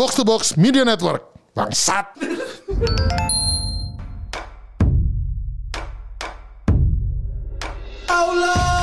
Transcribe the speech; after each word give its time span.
Box 0.00 0.14
to 0.14 0.24
Box 0.24 0.56
Media 0.56 0.82
Network. 0.82 1.28
Bangsat. 1.52 2.16
Allahu 8.08 8.79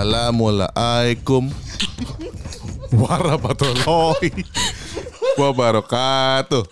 Assalamualaikum 0.00 1.52
warahmatullahi 2.88 4.32
wabarakatuh. 5.36 6.64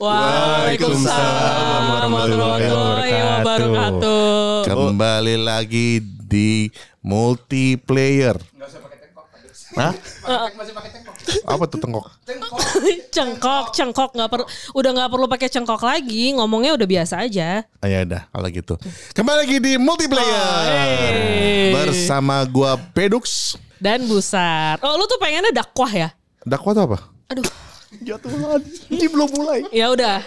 Waalaikumsalam 0.00 1.82
warahmatullahi 1.92 2.72
wabarakatuh. 2.72 4.64
Kembali 4.64 5.36
lagi 5.36 6.00
di 6.24 6.72
multiplayer. 7.04 8.40
Hah? 9.78 9.94
Apa 11.46 11.64
tuh 11.70 11.78
tengkok? 11.78 12.06
cengkok, 13.14 13.66
cengkok 13.70 14.10
nggak 14.18 14.30
perlu, 14.30 14.46
udah 14.74 14.90
nggak 14.90 15.10
perlu 15.10 15.26
pakai 15.30 15.48
cengkok 15.50 15.82
lagi. 15.82 16.34
Ngomongnya 16.34 16.74
udah 16.74 16.86
biasa 16.88 17.22
aja. 17.22 17.62
Ah, 17.78 17.86
ya 17.86 18.02
udah 18.02 18.26
kalau 18.34 18.48
gitu. 18.50 18.74
Kembali 19.14 19.38
lagi 19.46 19.56
di 19.62 19.72
multiplayer 19.78 21.14
hey. 21.14 21.70
bersama 21.74 22.42
gua 22.50 22.74
Pedux. 22.78 23.54
Dan 23.78 24.10
busar. 24.10 24.76
Oh, 24.82 24.98
lu 24.98 25.06
tuh 25.06 25.16
pengennya 25.22 25.54
dakwah 25.54 25.88
ya? 25.88 26.08
Dakwah 26.42 26.72
tuh 26.74 26.84
apa? 26.90 26.98
Aduh, 27.30 27.46
Ya 27.98 28.14
Tuhan, 28.22 28.62
ini 28.86 29.06
belum 29.10 29.28
mulai. 29.34 29.66
ya 29.74 29.90
udah. 29.90 30.22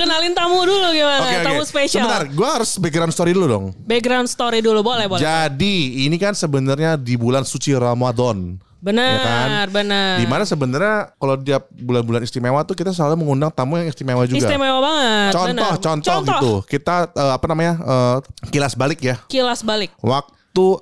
Kenalin 0.00 0.32
tamu 0.32 0.64
dulu 0.64 0.88
gimana? 0.88 1.20
Oke, 1.20 1.36
oke. 1.36 1.44
tamu 1.44 1.62
spesial. 1.68 2.00
Sebentar, 2.00 2.22
gua 2.32 2.48
harus 2.56 2.80
background 2.80 3.12
story 3.12 3.36
dulu 3.36 3.44
dong. 3.44 3.64
Background 3.84 4.24
story 4.32 4.64
dulu 4.64 4.80
boleh 4.80 5.04
boleh. 5.04 5.20
Jadi 5.20 6.08
ini 6.08 6.16
kan 6.16 6.32
sebenarnya 6.32 6.96
di 6.96 7.20
bulan 7.20 7.44
suci 7.44 7.76
Ramadan. 7.76 8.56
benar, 8.76 9.08
ya 9.08 9.18
kan? 9.20 9.48
benar. 9.72 10.14
Di 10.22 10.26
mana 10.30 10.44
sebenarnya 10.46 10.96
kalau 11.18 11.34
tiap 11.42 11.68
bulan-bulan 11.74 12.22
istimewa 12.22 12.62
tuh 12.62 12.76
kita 12.78 12.94
selalu 12.94 13.26
mengundang 13.26 13.50
tamu 13.50 13.76
yang 13.76 13.88
istimewa 13.90 14.22
juga. 14.24 14.46
Istimewa 14.46 14.78
banget. 14.78 15.30
Contoh, 15.34 15.50
benar. 15.52 15.76
contoh, 15.82 16.18
gitu. 16.22 16.52
Kita 16.70 17.10
eh, 17.10 17.32
apa 17.34 17.46
namanya 17.50 17.74
eh, 17.82 18.16
kilas 18.48 18.72
balik 18.78 19.02
ya. 19.04 19.20
Kilas 19.28 19.60
balik. 19.60 19.90
Waktu 20.00 20.36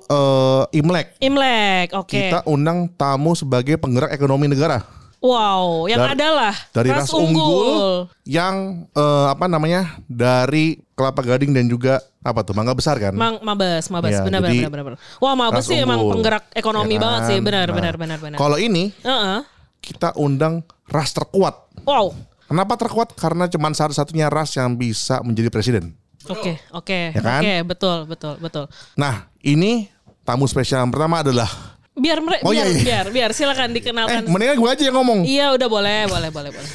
eh, 0.05 0.63
Imlek 0.79 1.19
Imlek, 1.19 1.91
oke. 1.91 2.07
kita 2.07 2.39
undang 2.47 2.87
tamu 2.93 3.35
sebagai 3.35 3.75
penggerak 3.75 4.15
ekonomi 4.15 4.47
negara 4.47 4.83
Wow, 5.25 5.89
yang 5.89 6.05
Dari- 6.05 6.13
adalah 6.21 6.53
dari 6.69 6.89
ras, 6.93 7.09
unggul, 7.09 8.05
yang 8.29 8.85
eh, 8.93 9.25
apa 9.25 9.49
namanya 9.49 9.97
dari 10.05 10.77
Kelapa 10.93 11.25
Gading 11.25 11.49
dan 11.49 11.65
juga 11.65 11.97
apa 12.21 12.45
tuh 12.45 12.53
Mangga 12.53 12.77
Besar 12.77 13.01
kan. 13.01 13.17
Mang 13.17 13.41
Mabes, 13.41 13.89
Mabes, 13.89 14.13
Iya, 14.13 14.21
benar, 14.21 14.45
benar, 14.45 14.69
benar, 14.69 14.85
benar. 14.93 14.99
Wah, 15.17 15.33
Mabes 15.33 15.65
ras 15.65 15.73
sih 15.73 15.81
emang 15.81 15.97
penggerak 16.13 16.53
ekonomi 16.53 16.95
Ya 16.95 17.01
banget 17.01 17.21
kan? 17.25 17.29
sih, 17.33 17.37
benar, 17.41 17.65
Nah, 17.65 17.73
benar, 17.73 17.93
benar, 17.97 18.17
benar. 18.21 18.37
Kalau 18.37 18.57
ini 18.61 18.93
Heeh. 19.01 19.39
kita 19.81 20.13
undang 20.13 20.61
ras 20.93 21.09
terkuat. 21.09 21.73
Wow. 21.89 22.13
Kenapa 22.45 22.77
terkuat? 22.77 23.17
Karena 23.17 23.49
cuma 23.49 23.73
satu-satunya 23.73 24.29
ras 24.29 24.53
yang 24.53 24.77
bisa 24.77 25.25
menjadi 25.25 25.49
presiden. 25.49 25.97
Oke, 26.27 26.53
oke, 26.71 26.99
Ya 27.11 27.21
kan? 27.21 27.39
oke, 27.39 27.53
betul, 27.65 27.97
betul, 28.05 28.33
betul. 28.37 28.65
Nah, 28.93 29.13
ini 29.39 29.89
tamu 30.21 30.45
spesial 30.45 30.81
yang 30.81 30.89
pertama 30.89 31.21
adalah 31.21 31.47
Biar 31.93 32.19
mere- 32.19 32.41
Oh, 32.41 32.51
biar, 32.51 32.65
iya, 32.65 32.73
iya. 32.73 32.83
biar, 32.83 33.05
biar, 33.07 33.29
silakan 33.31 33.69
eh 33.69 33.73
dikenalkan. 33.73 34.27
mendingan 34.27 34.57
gue 34.57 34.69
aja 34.69 34.83
yang 34.83 34.95
ngomong. 34.95 35.23
iya, 35.23 35.45
udah 35.49 35.65
boleh, 35.65 36.03
boleh, 36.05 36.27
boleh, 36.27 36.51
boleh. 36.51 36.71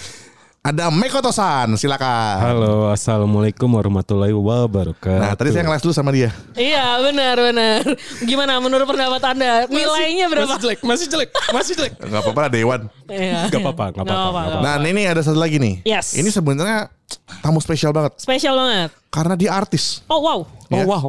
Ada 0.60 0.93
Meko 0.93 1.25
Tosan, 1.25 1.72
silakan. 1.81 2.37
Halo, 2.37 2.93
assalamualaikum 2.93 3.65
warahmatullahi 3.65 4.37
wabarakatuh. 4.37 5.16
Nah, 5.16 5.32
tadi 5.32 5.56
saya 5.56 5.65
ngeles 5.65 5.81
dulu 5.81 5.97
sama 5.97 6.12
dia. 6.12 6.28
iya, 6.53 7.00
benar, 7.00 7.41
benar. 7.41 7.81
Gimana 8.21 8.60
menurut 8.60 8.84
pendapat 8.84 9.25
Anda? 9.25 9.65
Nilainya 9.72 10.28
berapa? 10.28 10.44
Masih 10.44 10.60
jelek, 10.60 10.81
masih 10.84 11.06
jelek, 11.09 11.31
masih 11.48 11.72
jelek. 11.81 11.93
Enggak 12.04 12.21
apa-apa 12.21 12.53
Dewan. 12.53 12.81
Iya. 13.09 13.48
Gak 13.48 13.56
apa-apa, 13.56 13.84
gak 13.88 14.04
apa-apa. 14.04 14.04
Nggak 14.04 14.21
nggak 14.21 14.60
apa-apa. 14.60 14.76
Nah, 14.84 14.84
ini 14.84 15.03
ada 15.09 15.25
satu 15.25 15.41
lagi 15.41 15.56
nih. 15.56 15.81
Yes. 15.88 16.12
Ini 16.12 16.28
sebenarnya 16.28 16.92
tamu 17.41 17.56
spesial 17.59 17.97
banget 17.97 18.21
Spesial 18.21 18.53
banget. 18.53 18.92
karena 19.09 19.34
dia 19.41 19.56
artis. 19.56 20.04
Oh, 20.12 20.21
wow. 20.21 20.44
Oh 20.44 20.77
Ya. 20.77 20.84
wow. 20.84 21.09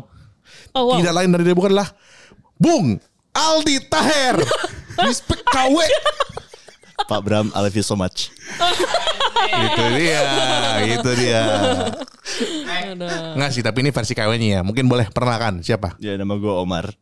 Oh, 0.71 0.83
wow. 0.87 0.95
Tidak 0.95 1.11
lain 1.11 1.27
dari 1.27 1.43
dia 1.43 1.51
bukanlah 1.51 1.91
Bung 2.55 3.03
Aldi 3.35 3.83
Taher. 3.83 4.39
Respect 5.03 5.43
KW. 5.43 5.75
Pak 7.05 7.21
Bram, 7.21 7.47
I 7.51 7.59
love 7.61 7.73
you 7.73 7.83
so 7.83 7.95
much. 7.95 8.29
itu 9.65 9.83
dia, 9.97 10.21
itu 10.85 11.09
dia. 11.17 11.43
Aduh. 12.91 13.35
Enggak 13.35 13.51
sih, 13.51 13.61
tapi 13.61 13.81
ini 13.83 13.89
versi 13.91 14.13
KW-nya 14.13 14.47
ya. 14.47 14.61
Mungkin 14.61 14.85
boleh 14.85 15.09
perkenalkan 15.09 15.61
siapa? 15.61 15.97
Ya 15.97 16.15
nama 16.15 16.35
gue 16.35 16.53
Omar. 16.53 16.93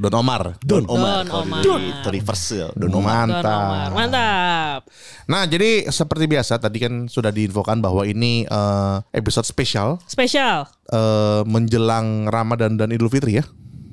Don 0.00 0.16
Omar. 0.16 0.56
Don 0.64 0.88
Don 0.88 0.96
Omar. 0.96 1.28
Kalau 1.28 1.44
Omar. 1.44 1.60
Itu 1.60 2.08
reverse 2.08 2.48
ya. 2.56 2.68
Don 2.72 2.88
Don 2.88 3.04
Omar. 3.04 3.28
Don 3.28 3.36
Omar. 3.36 3.88
Mantap. 3.92 3.92
Mantap. 3.92 4.80
Nah, 5.28 5.42
jadi 5.44 5.92
seperti 5.92 6.24
biasa 6.24 6.56
tadi 6.56 6.78
kan 6.80 7.04
sudah 7.04 7.28
diinfokan 7.28 7.84
bahwa 7.84 8.08
ini 8.08 8.48
eh, 8.48 8.96
episode 9.12 9.44
spesial 9.44 10.00
Spesial. 10.08 10.64
eh, 10.88 11.42
menjelang 11.44 12.32
Ramadan 12.32 12.80
dan 12.80 12.88
Idul 12.96 13.12
Fitri 13.12 13.40
ya. 13.40 13.44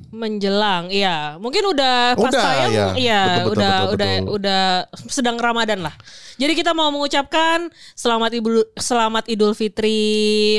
Menjelang 0.10 0.88
iya 0.88 1.36
mungkin 1.36 1.68
udah 1.68 2.16
pas 2.16 2.30
Udah, 2.30 2.44
tayang 2.44 2.72
ya. 2.72 2.88
iya 2.96 3.22
Betul, 3.24 3.44
betul, 3.44 3.52
udah 3.54 3.72
betul, 3.74 3.92
udah 3.92 4.12
betul. 4.14 4.34
udah 4.34 4.64
sedang 5.06 5.38
Ramadan 5.38 5.80
lah 5.82 5.94
jadi 6.36 6.54
kita 6.54 6.72
mau 6.72 6.88
mengucapkan 6.90 7.68
selamat 7.94 8.32
ibu 8.34 8.50
selamat 8.74 9.24
Idul 9.28 9.52
Fitri 9.52 10.00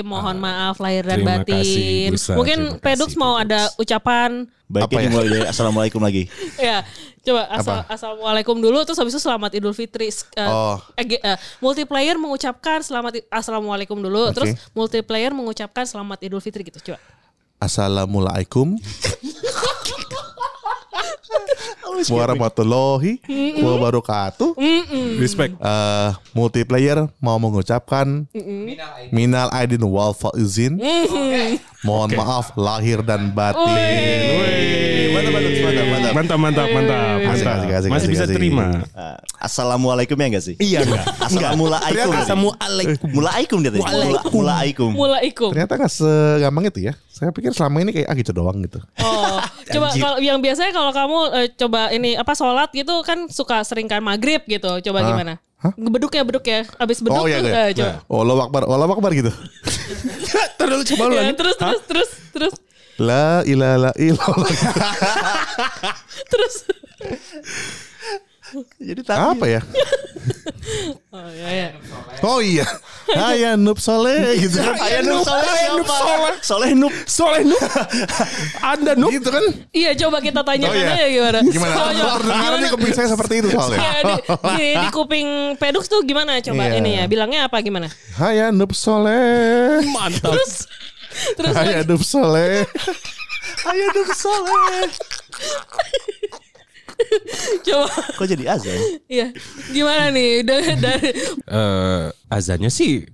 mohon 0.02 0.36
maaf 0.36 0.76
lahir 0.78 1.02
dan 1.02 1.18
terima 1.18 1.40
batin 1.40 1.56
kasih, 1.56 2.12
Busa. 2.12 2.32
mungkin 2.34 2.58
Terima 2.58 2.72
kasih, 2.74 2.84
Pedux 2.84 3.10
mau 3.14 3.34
Pedux. 3.34 3.44
ada 3.46 3.60
ucapan 3.76 4.30
Baiknya 4.68 4.84
Apa 4.84 4.94
ya? 4.94 5.04
dimulai 5.08 5.28
dari 5.30 5.46
Assalamualaikum 5.48 5.96
lagi. 5.98 6.28
ya 6.60 6.84
coba 7.24 7.48
asal, 7.50 7.88
assalamualaikum 7.88 8.52
dulu 8.54 8.84
terus 8.84 8.96
habis 8.96 9.12
itu 9.12 9.22
selamat 9.22 9.50
Idul 9.54 9.72
Fitri 9.72 10.08
Eh, 10.08 10.44
Oh. 10.44 10.76
eh, 10.92 11.08
eh, 11.08 11.36
multiplayer 11.58 12.14
mengucapkan 12.14 12.80
selamat 12.80 13.24
assalamualaikum 13.28 13.96
dulu 13.96 14.28
Oke. 14.28 14.34
terus 14.34 14.50
multiplayer 14.70 15.32
mengucapkan 15.32 15.82
selamat 15.82 16.20
Idul 16.22 16.38
Fitri 16.38 16.62
gitu 16.62 16.80
coba 16.84 17.00
Assalamualaikum 17.58 18.78
warahmatullahi 22.08 23.18
wabarakatuh. 23.58 24.54
Respect. 25.18 25.54
Eh, 25.58 26.10
multiplayer 26.32 27.08
mau 27.18 27.36
mengucapkan 27.36 28.26
minal 29.10 29.48
aidin 29.52 29.82
wal 29.82 30.12
faizin. 30.12 30.78
Mohon 31.80 32.10
maaf 32.18 32.46
lahir 32.54 33.02
dan 33.02 33.30
batin. 33.30 33.66
Mantap, 35.08 35.32
mantap, 35.34 35.52
mantap, 35.62 35.86
mantap. 35.86 36.12
Mantap, 36.14 36.38
mantap, 36.38 36.66
mantap, 36.70 37.16
Asik, 37.18 37.44
mantap. 37.44 37.58
asik, 37.58 37.70
asik, 37.70 37.90
Masih 37.90 38.06
asik, 38.06 38.10
bisa 38.10 38.24
asik. 38.26 38.36
terima. 38.38 38.66
Ah, 38.94 39.16
Assalamualaikum 39.38 40.14
ya 40.14 40.26
enggak 40.26 40.44
sih? 40.44 40.54
Iya 40.58 40.78
enggak? 40.82 41.04
Assalamualaikum. 41.28 42.12
Assalamualaikum. 42.14 43.08
Mulaikum 43.12 43.58
dia 43.62 43.70
tadi. 43.70 43.82
Mulaikum. 44.30 44.90
Mulaikum 44.94 45.48
Ternyata 45.52 45.72
nggak 45.74 45.92
segampang 45.92 46.64
itu 46.66 46.80
ya. 46.82 46.92
Saya 47.10 47.34
pikir 47.34 47.50
selama 47.50 47.82
ini 47.82 47.90
kayak 47.90 48.08
ah 48.08 48.14
gitu 48.14 48.30
doang 48.30 48.62
gitu. 48.62 48.78
Oh, 49.02 49.42
coba 49.74 49.90
kalau 49.90 50.18
yang 50.22 50.38
biasanya 50.38 50.70
kalau 50.70 50.94
kamu 50.94 51.17
eh, 51.30 51.48
coba 51.52 51.90
ini 51.90 52.14
apa 52.14 52.32
sholat 52.32 52.70
gitu 52.70 53.02
kan 53.02 53.26
suka 53.28 53.62
sering 53.62 53.86
kan 53.86 54.00
maghrib 54.00 54.42
gitu. 54.44 54.78
Coba 54.80 54.98
Hah? 55.02 55.08
gimana? 55.08 55.34
Hah? 55.58 55.72
Beduk 55.74 56.14
ya 56.14 56.22
beduk 56.22 56.44
ya. 56.44 56.62
Abis 56.76 57.02
beduk 57.02 57.18
Oh 57.18 57.26
iya 57.26 57.42
tuh, 57.42 57.50
iya. 57.50 57.62
eh, 57.66 57.70
coba. 57.74 57.92
Oh 58.06 58.18
Allah 58.22 58.34
akbar, 58.46 58.62
Allah 58.64 58.86
akbar 58.86 59.10
gitu. 59.12 59.32
Terus 60.60 60.80
coba 60.94 61.02
lu 61.08 61.14
Ya, 61.14 61.22
lagi. 61.26 61.34
terus 61.34 61.56
terus 61.56 61.80
terus 61.88 62.10
terus 62.30 62.54
La 62.98 63.46
ilaha 63.46 63.94
illallah. 63.94 64.50
terus. 66.34 66.54
Jadi 68.80 69.00
Apa 69.06 69.44
ya? 69.46 69.60
Oh 71.08 71.28
iya 71.30 71.48
iya. 71.50 71.68
Oh 72.20 72.38
iya. 72.40 72.66
Ayah 73.08 73.56
Nub 73.56 73.78
Soleh 73.78 74.36
gitu 74.36 74.60
kan. 74.60 74.76
Ayah 74.80 75.00
Nup 75.02 75.24
Soleh 75.24 75.52
siapa? 75.54 75.96
Soleh 76.40 76.70
Nup. 76.72 76.92
Soleh 77.04 77.42
Nup. 77.44 77.62
Anda 78.60 78.92
Nup. 78.92 79.10
Gitu 79.10 79.28
kan. 79.28 79.44
Iya 79.72 79.96
coba 79.96 80.20
kita 80.20 80.40
tanyakan 80.42 80.72
Oh, 80.72 80.76
iya. 80.76 80.92
aja 80.92 81.06
gimana. 81.08 81.38
Gimana? 81.42 81.72
Oh, 81.74 81.90
coba. 81.90 82.12
Terdengar 82.20 82.52
di 82.58 82.68
kuping 82.70 82.92
saya 82.92 83.08
seperti 83.08 83.34
itu 83.40 83.48
soalnya. 83.50 83.78
Ya, 83.80 83.92
di, 84.04 84.14
di, 84.28 84.66
di 84.76 84.88
kuping 84.92 85.28
pedux 85.56 85.84
tuh 85.88 86.00
gimana 86.04 86.40
coba 86.40 86.62
Iya. 86.68 86.78
ini 86.80 86.90
ya 86.96 87.04
bilangnya 87.08 87.40
apa 87.48 87.56
gimana? 87.60 87.88
Ayah 88.20 88.52
Nub 88.52 88.72
Soleh. 88.76 89.80
Mantap. 89.88 90.32
Terus 90.36 90.52
terus 91.34 91.54
Ayah 91.56 91.82
Nub 91.88 92.02
Soleh. 92.04 92.68
Ayah 93.64 93.88
Nup 93.96 94.10
Soleh. 94.12 94.84
coba 97.66 97.90
Kok 98.14 98.26
jadi 98.26 98.44
azan? 98.50 98.78
Iya 99.06 99.26
gimana 99.70 100.10
nih 100.10 100.42
udah 100.42 100.58
dari 100.76 101.10
Eh, 101.44 102.04
azannya 102.28 102.68
sih 102.68 103.06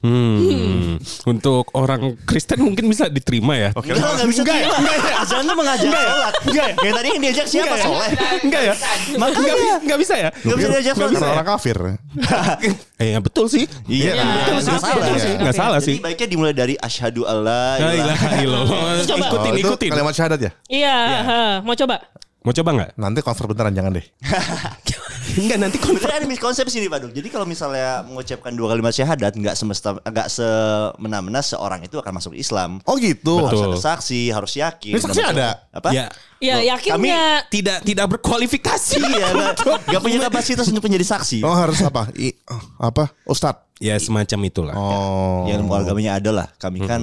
Hmm. 0.00 0.96
Untuk 1.28 1.68
orang 1.76 2.16
Kristen 2.24 2.58
mungkin 2.58 2.88
bisa 2.88 3.06
diterima 3.06 3.52
ya. 3.52 3.70
Enggak, 3.70 4.00
enggak 4.00 4.26
bisa 4.26 4.40
Enggak 4.40 4.56
ya? 4.56 4.66
terima. 4.72 5.12
Azan 5.20 5.42
tuh 5.44 5.54
mengajak 5.54 5.90
sholat. 5.92 6.34
Enggak 6.42 6.64
ya? 6.64 6.74
Yang 6.80 6.94
tadi 6.96 7.06
yang 7.06 7.20
diajak 7.20 7.46
siapa 7.46 7.66
Enggak 7.68 7.76
ya? 7.76 7.84
soleh? 7.84 8.10
Enggak 8.40 8.62
ya? 8.64 8.74
Enggak, 9.12 9.56
enggak 9.84 9.98
bisa 10.00 10.14
ya? 10.16 10.28
Enggak 10.32 10.56
bisa 10.56 10.68
diajak 10.72 10.94
sholat. 10.96 11.10
Karena 11.12 11.30
orang 11.30 11.48
kafir. 11.52 11.78
Eh, 12.96 13.08
ya 13.12 13.18
betul 13.20 13.46
sih. 13.46 13.64
Iya, 13.84 14.12
Iya, 14.16 14.24
betul 14.24 14.58
sih. 14.58 14.72
sih, 14.72 14.80
Salah. 14.80 15.18
sih. 15.20 15.32
Nggak 15.36 15.54
salah 15.54 15.80
sih. 15.80 15.96
baiknya 16.00 16.26
dimulai 16.26 16.54
dari 16.56 16.74
asyhadu 16.74 17.22
alla 17.22 17.76
La 17.76 17.92
ilaha 17.92 18.28
illallah. 18.40 18.80
Ikutin, 19.04 19.52
ikutin. 19.60 19.90
kalimat 19.92 20.14
syahadat 20.16 20.40
ya? 20.40 20.50
Iya, 20.66 20.96
ha. 21.20 21.40
mau 21.60 21.76
coba? 21.76 22.00
Mau 22.40 22.56
coba 22.56 22.70
nggak? 22.72 22.90
Nanti 22.96 23.20
konser 23.20 23.44
beneran 23.44 23.76
jangan 23.76 23.92
deh. 23.92 24.06
Enggak 25.30 25.58
nanti 25.60 25.76
konfer- 25.78 26.08
Sebenarnya 26.10 26.24
ada 26.24 26.28
miskonsepsi 26.28 26.76
nih 26.80 26.90
Pak 26.90 26.98
Duk. 27.04 27.12
Jadi 27.12 27.28
kalau 27.28 27.46
misalnya 27.46 28.02
mengucapkan 28.02 28.50
dua 28.50 28.72
kalimat 28.72 28.90
syahadat 28.90 29.36
nggak 29.36 29.54
semesta 29.54 29.94
nggak 30.00 30.26
semena-mena 30.26 31.38
seorang 31.38 31.84
itu 31.84 32.00
akan 32.00 32.16
masuk 32.16 32.34
Islam. 32.34 32.80
Oh 32.82 32.96
gitu. 32.96 33.44
Harus 33.44 33.60
Betul. 33.60 33.70
ada 33.70 33.78
saksi, 33.78 34.20
harus 34.32 34.52
yakin. 34.56 34.92
Ini 34.96 35.00
saksi 35.00 35.22
ada? 35.22 35.48
Apa? 35.70 35.92
Ya, 35.92 36.08
Ya, 36.40 36.56
yakin 36.64 36.96
kami 36.96 37.12
tidak 37.52 37.84
tidak 37.84 38.06
berkualifikasi. 38.16 38.96
Iya, 38.96 39.26
nggak 39.36 39.52
nggak 39.86 40.00
punya 40.00 40.18
kapasitas 40.24 40.64
untuk 40.72 40.88
menjadi 40.88 41.04
saksi. 41.06 41.44
Oh 41.44 41.52
harus 41.52 41.78
apa? 41.84 42.08
I, 42.16 42.32
apa? 42.80 43.12
Ustad. 43.28 43.68
ya 43.80 43.96
semacam 43.96 44.38
itulah. 44.44 44.74
Oh. 44.76 45.44
Ya 45.48 45.56
ilmu 45.56 45.72
agamanya 45.72 46.16
ada 46.16 46.32
lah. 46.32 46.48
Kami 46.56 46.84
kan 46.84 47.00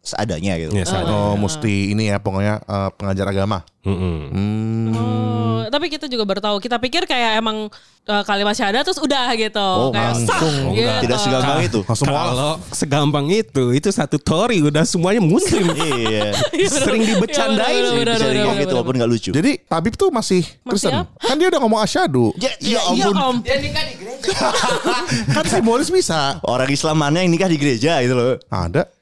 seadanya 0.00 0.56
gitu. 0.56 0.72
Ya, 0.72 0.84
sadar. 0.86 1.10
Oh, 1.10 1.34
mesti 1.36 1.92
ini 1.92 2.08
ya 2.08 2.16
pokoknya 2.18 2.62
eh, 2.62 2.88
pengajar 2.96 3.26
agama. 3.28 3.60
Mm-mm. 3.88 4.18
Hmm. 4.28 4.88
Oh, 4.92 5.60
tapi 5.72 5.88
kita 5.88 6.08
juga 6.08 6.28
baru 6.28 6.40
tahu. 6.44 6.56
Kita 6.60 6.76
pikir 6.76 7.08
kayak 7.08 7.40
emang 7.40 7.72
uh, 8.04 8.22
kalimat 8.24 8.52
syahadat 8.52 8.84
terus 8.84 9.00
udah 9.00 9.32
gitu. 9.32 9.56
Oh, 9.60 9.88
kayak 9.88 10.12
sah 10.28 10.36
langsung. 10.36 10.76
gitu. 10.76 10.92
Tidak 11.08 11.18
segampang 11.20 11.60
itu. 11.64 11.80
Langsung. 11.88 12.06
Kalau 12.08 12.52
segampang 12.68 13.26
itu, 13.32 13.64
itu 13.72 13.88
satu 13.88 14.20
tori 14.20 14.60
udah 14.60 14.84
semuanya 14.84 15.24
muslim. 15.24 15.72
Iya. 15.78 16.36
Sering 16.68 17.00
dibecandain. 17.04 17.80
Iya, 17.80 17.90
benar, 17.96 18.16
benar, 18.18 18.28
Bisa 18.28 18.44
ngomong 18.44 18.58
gitu 18.60 18.74
walaupun 18.76 18.94
nggak 19.00 19.10
lucu. 19.10 19.30
Jadi 19.32 19.52
Tabib 19.64 19.94
tuh 19.96 20.08
masih 20.12 20.42
Masih 20.44 20.64
Kristen. 20.68 20.92
apa? 20.92 21.02
Kan 21.16 21.34
dia 21.40 21.48
udah 21.48 21.60
ngomong 21.64 21.80
asyhadu. 21.80 22.26
Ya, 22.36 22.50
ya, 22.60 22.80
Iya 22.92 23.08
om. 23.08 23.36
kan 25.36 25.44
simbolis 25.48 25.88
bisa. 25.88 26.40
Orang 26.44 26.68
Islamannya 26.68 27.24
yang 27.24 27.32
nikah 27.32 27.48
di 27.48 27.56
gereja 27.56 28.00
gitu 28.04 28.14
loh. 28.16 28.36
Ada? 28.52 28.97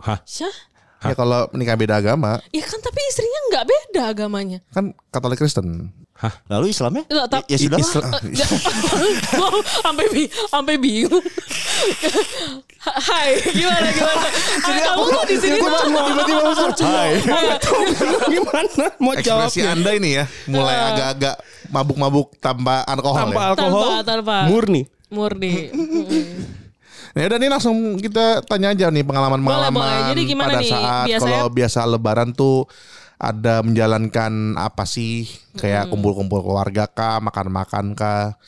Hah? 0.00 0.18
Syah? 0.24 0.56
Ya 1.00 1.14
kalau 1.14 1.48
menikah 1.50 1.74
beda 1.74 1.96
agama 1.96 2.36
Ya 2.50 2.60
kan 2.60 2.76
tapi 2.78 3.00
istrinya 3.06 3.40
nggak 3.48 3.64
beda 3.64 4.02
agamanya. 4.06 4.58
kan 4.68 4.92
Katolik 5.08 5.38
Kristen. 5.38 5.88
Lalu 6.46 6.68
Islamnya? 6.68 7.04
Nggak, 7.06 7.24
Ya, 7.24 7.32
tap- 7.32 7.48
ya 7.48 7.56
sudah. 7.56 7.78
Islam- 7.80 8.12
Gua 9.32 9.48
sampai 9.80 10.04
bi 10.10 10.22
sampai 10.46 10.76
bingung. 10.76 11.24
Hai, 12.80 13.40
gimana 13.46 13.88
gimana? 13.88 14.28
Ah, 14.60 14.72
kamu 14.82 15.02
tuh 15.06 15.24
di 15.24 15.36
sini 15.38 15.56
tuh 15.56 15.72
tiba-tiba 15.80 16.40
masuk. 16.46 16.68
Hai. 16.82 17.10
Gimana 18.26 18.84
mau 18.98 19.12
Ekspresi 19.12 19.24
jawabnya? 19.56 19.72
Anda 19.72 19.90
ini 19.96 20.10
ya 20.14 20.24
mulai 20.46 20.76
agak-agak 20.86 21.34
mabuk-mabuk 21.70 22.36
tanpa 22.36 22.84
alkohol 22.84 23.16
Tanpa 23.18 23.40
ya. 23.40 23.48
alkohol, 23.48 23.88
Tanpa- 23.96 24.04
tanpa. 24.04 24.36
murni. 24.44 24.82
murni. 25.08 25.52
Ya 27.10 27.26
udah 27.26 27.38
nih 27.38 27.50
langsung 27.50 27.76
kita 27.96 28.46
tanya 28.46 28.70
aja 28.70 28.86
nih 28.88 29.02
pengalaman-pengalaman 29.02 29.74
Boleh, 29.74 29.98
boleh. 29.98 30.10
Jadi 30.14 30.22
gimana 30.24 30.48
pada 30.48 30.60
nih? 30.60 30.70
saat 30.70 31.06
Biasanya- 31.06 31.22
kalau 31.36 31.42
biasa 31.50 31.78
lebaran 31.84 32.30
tuh 32.30 32.58
ada 33.16 33.60
menjalankan 33.60 34.32
apa 34.56 34.84
sih 34.84 35.28
kayak 35.54 35.92
kumpul-kumpul 35.92 36.40
keluarga 36.40 36.86
kah, 36.86 37.20
makan-makan 37.20 37.92
kah? 37.92 38.38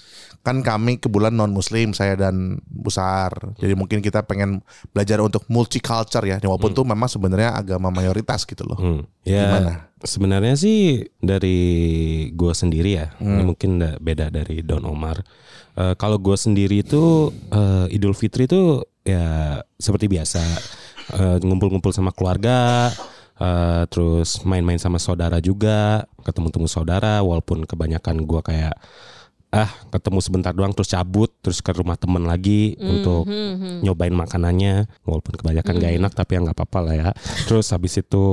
Kan 0.42 0.60
kami 0.60 0.98
kebetulan 0.98 1.30
non 1.32 1.50
muslim 1.50 1.94
saya 1.94 2.18
dan 2.18 2.58
Busar. 2.66 3.30
Jadi 3.56 3.72
mungkin 3.72 4.02
kita 4.02 4.22
pengen 4.22 4.58
belajar 4.90 5.22
untuk 5.22 5.46
multicultural 5.46 6.26
ya. 6.26 6.36
Walaupun 6.42 6.74
tuh 6.74 6.82
memang 6.82 7.06
sebenarnya 7.06 7.54
agama 7.54 7.88
mayoritas 7.88 8.42
gitu 8.42 8.66
loh. 8.66 8.74
Hmm, 8.74 9.02
ya 9.22 9.46
Gimana? 9.46 9.72
sebenarnya 10.02 10.58
sih 10.58 10.98
dari 11.22 11.58
gue 12.30 12.52
sendiri 12.52 12.90
ya. 12.92 13.06
Ini 13.16 13.42
mungkin 13.44 13.78
da- 13.78 13.96
beda 13.96 14.28
dari 14.28 14.60
Don 14.60 14.82
Omar. 14.82 15.22
Eh, 15.72 15.94
kalau 15.94 16.18
gue 16.18 16.34
sendiri 16.34 16.82
itu 16.82 17.30
eh, 17.48 17.94
Idul 17.94 18.12
Fitri 18.12 18.44
itu 18.44 18.82
ya 19.02 19.58
seperti 19.74 20.06
biasa 20.06 20.42
Eh, 21.02 21.36
ngumpul-ngumpul 21.42 21.90
sama 21.90 22.10
keluarga. 22.10 22.86
eh, 23.34 23.82
terus 23.90 24.38
main-main 24.42 24.78
sama 24.78 25.02
saudara 25.02 25.42
juga, 25.42 26.06
ketemu-temu 26.22 26.70
saudara, 26.70 27.18
walaupun 27.20 27.66
kebanyakan 27.66 28.22
gue 28.22 28.38
kayak 28.40 28.74
ah 29.52 29.68
ketemu 29.92 30.18
sebentar 30.18 30.50
doang 30.50 30.72
terus 30.72 30.88
cabut 30.88 31.28
terus 31.38 31.60
ke 31.60 31.68
rumah 31.70 31.94
temen 31.94 32.24
lagi 32.24 32.72
untuk 32.74 33.28
nyobain 33.84 34.10
makanannya. 34.10 34.88
Walaupun 35.04 35.36
kebanyakan 35.36 35.72
gak 35.76 35.92
enak 35.94 36.12
tapi 36.12 36.30
ya 36.34 36.40
nggak 36.40 36.56
apa-apa 36.56 36.78
lah 36.80 36.94
ya. 36.96 37.08
Terus 37.44 37.68
habis 37.68 37.94
itu 37.94 38.24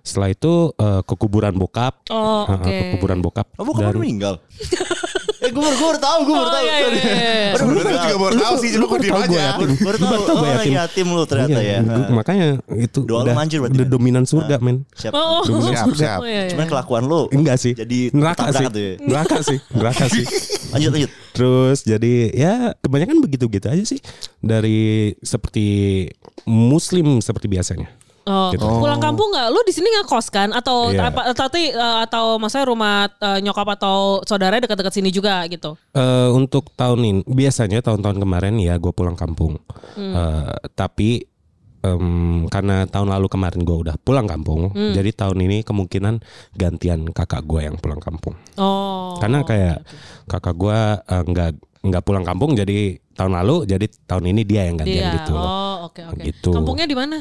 setelah 0.00 0.32
itu 0.32 0.72
eh, 0.74 1.00
ke 1.04 1.14
kuburan 1.14 1.52
bokap. 1.54 2.00
Oh, 2.08 2.48
Eh, 2.48 2.56
oke. 2.56 2.72
ke 2.72 2.84
kuburan 2.96 3.20
bokap 3.20 3.52
Oh, 3.54 3.68
bukan 3.68 3.84
baru 3.86 4.00
meninggal. 4.00 4.34
eh, 5.40 5.48
gue 5.48 5.56
baru, 5.56 5.72
gue 5.72 5.88
baru 5.88 5.98
tahu, 5.98 6.18
gue 6.20 6.34
baru 6.34 6.42
Oh, 6.42 6.52
tahu. 6.52 6.62
iya, 6.62 6.74
iya, 6.74 6.88
iya. 6.90 7.50
Baru, 7.50 7.64
tahu. 7.72 7.96
juga 7.96 8.16
baru 8.18 8.34
tahu 8.36 8.54
sih, 8.56 8.68
cuma 8.70 8.86
gue 8.86 8.98
diem 9.00 9.12
gue 9.12 9.24
aja. 9.24 9.40
yatim. 9.42 9.70
Baru 9.80 9.96
tahu. 9.98 10.12
Tahu 10.20 10.36
gue 10.36 10.40
Oh, 10.40 10.54
yatim. 10.54 10.72
yatim 10.76 11.06
lu 11.08 11.22
ternyata 11.24 11.58
Iya, 11.58 11.76
ya. 11.80 12.08
makanya 12.10 12.46
itu 12.74 12.98
udah, 13.02 13.32
kan? 13.32 13.46
dominan 13.86 14.24
surga 14.24 14.56
men 14.58 14.84
Siap. 14.92 15.12
Oh, 15.12 15.40
Dominan 15.42 15.72
Siap, 15.72 15.86
surga. 15.88 15.98
siap. 15.98 16.18
Oh, 16.18 16.26
iya, 16.26 16.40
iya. 16.42 16.50
Cuman 16.50 16.66
kelakuan 16.66 17.02
lu 17.04 17.20
enggak 17.30 17.56
sih 17.56 17.72
jadi 17.72 17.98
neraka 18.12 18.44
sih 18.50 18.64
tuh 18.66 18.82
ya. 18.82 18.92
neraka 19.00 19.36
sih 19.40 19.58
neraka 19.72 20.04
sih 20.06 20.24
Lanjut, 20.72 20.90
lanjut. 20.92 21.10
Terus 21.32 21.78
jadi 21.82 22.12
ya 22.30 22.54
kebanyakan 22.78 23.18
begitu-gitu 23.20 23.66
aja 23.66 23.82
sih 23.82 23.98
dari 24.38 25.10
seperti 25.18 26.06
muslim 26.44 27.18
seperti 27.18 27.46
biasanya. 27.46 27.90
Oh, 28.30 28.54
Gitu. 28.54 28.62
pulang 28.62 29.02
kampung 29.02 29.34
nggak? 29.34 29.48
Lu 29.50 29.58
di 29.66 29.74
sini 29.74 29.90
nggak 29.90 30.06
kos 30.06 30.30
kan? 30.30 30.54
Atau 30.54 30.94
Iya. 30.94 31.10
apa? 31.10 31.34
Tapi 31.34 31.74
eh, 31.74 31.98
atau 32.06 32.38
maksudnya 32.38 32.66
rumah 32.70 33.10
eh, 33.10 33.42
nyokap 33.42 33.66
atau 33.74 34.22
saudara 34.22 34.62
dekat-dekat 34.62 34.94
sini 34.94 35.10
juga 35.10 35.42
gitu? 35.50 35.74
Eh, 35.90 36.28
untuk 36.30 36.70
tahun 36.72 37.00
ini 37.02 37.20
biasanya 37.26 37.82
tahun-tahun 37.82 38.22
kemarin 38.22 38.54
ya 38.62 38.78
gue 38.78 38.92
pulang 38.94 39.18
kampung. 39.18 39.58
Eh, 39.98 40.54
tapi 40.72 41.26
em, 41.80 42.44
karena 42.46 42.84
tahun 42.84 43.08
lalu 43.08 43.26
kemarin 43.26 43.64
gue 43.64 43.76
udah 43.88 43.96
pulang 43.98 44.28
kampung, 44.28 44.68
jadi 44.92 45.10
tahun 45.10 45.40
ini 45.40 45.64
kemungkinan 45.64 46.20
gantian 46.52 47.08
kakak 47.08 47.40
gue 47.42 47.64
yang 47.64 47.80
pulang 47.80 47.96
kampung. 47.98 48.36
Oh. 48.60 49.16
Karena 49.16 49.40
kayak 49.42 49.82
kakak 50.28 50.54
gue 50.54 50.78
eh, 51.00 51.24
nggak 51.24 51.50
nggak 51.80 52.04
pulang 52.04 52.20
kampung, 52.22 52.52
jadi 52.52 53.00
tahun 53.16 53.32
lalu, 53.32 53.64
jadi 53.64 53.88
tahun 54.04 54.24
ini 54.28 54.44
dia 54.44 54.68
yang 54.68 54.76
gantian 54.76 55.04
Dia. 55.08 55.16
gitu. 55.16 55.32
Oh, 55.32 55.88
oke 55.88 56.02
oke. 56.12 56.20
Gitu. 56.20 56.52
Kampungnya 56.52 56.84
di 56.84 56.92
mana? 56.92 57.16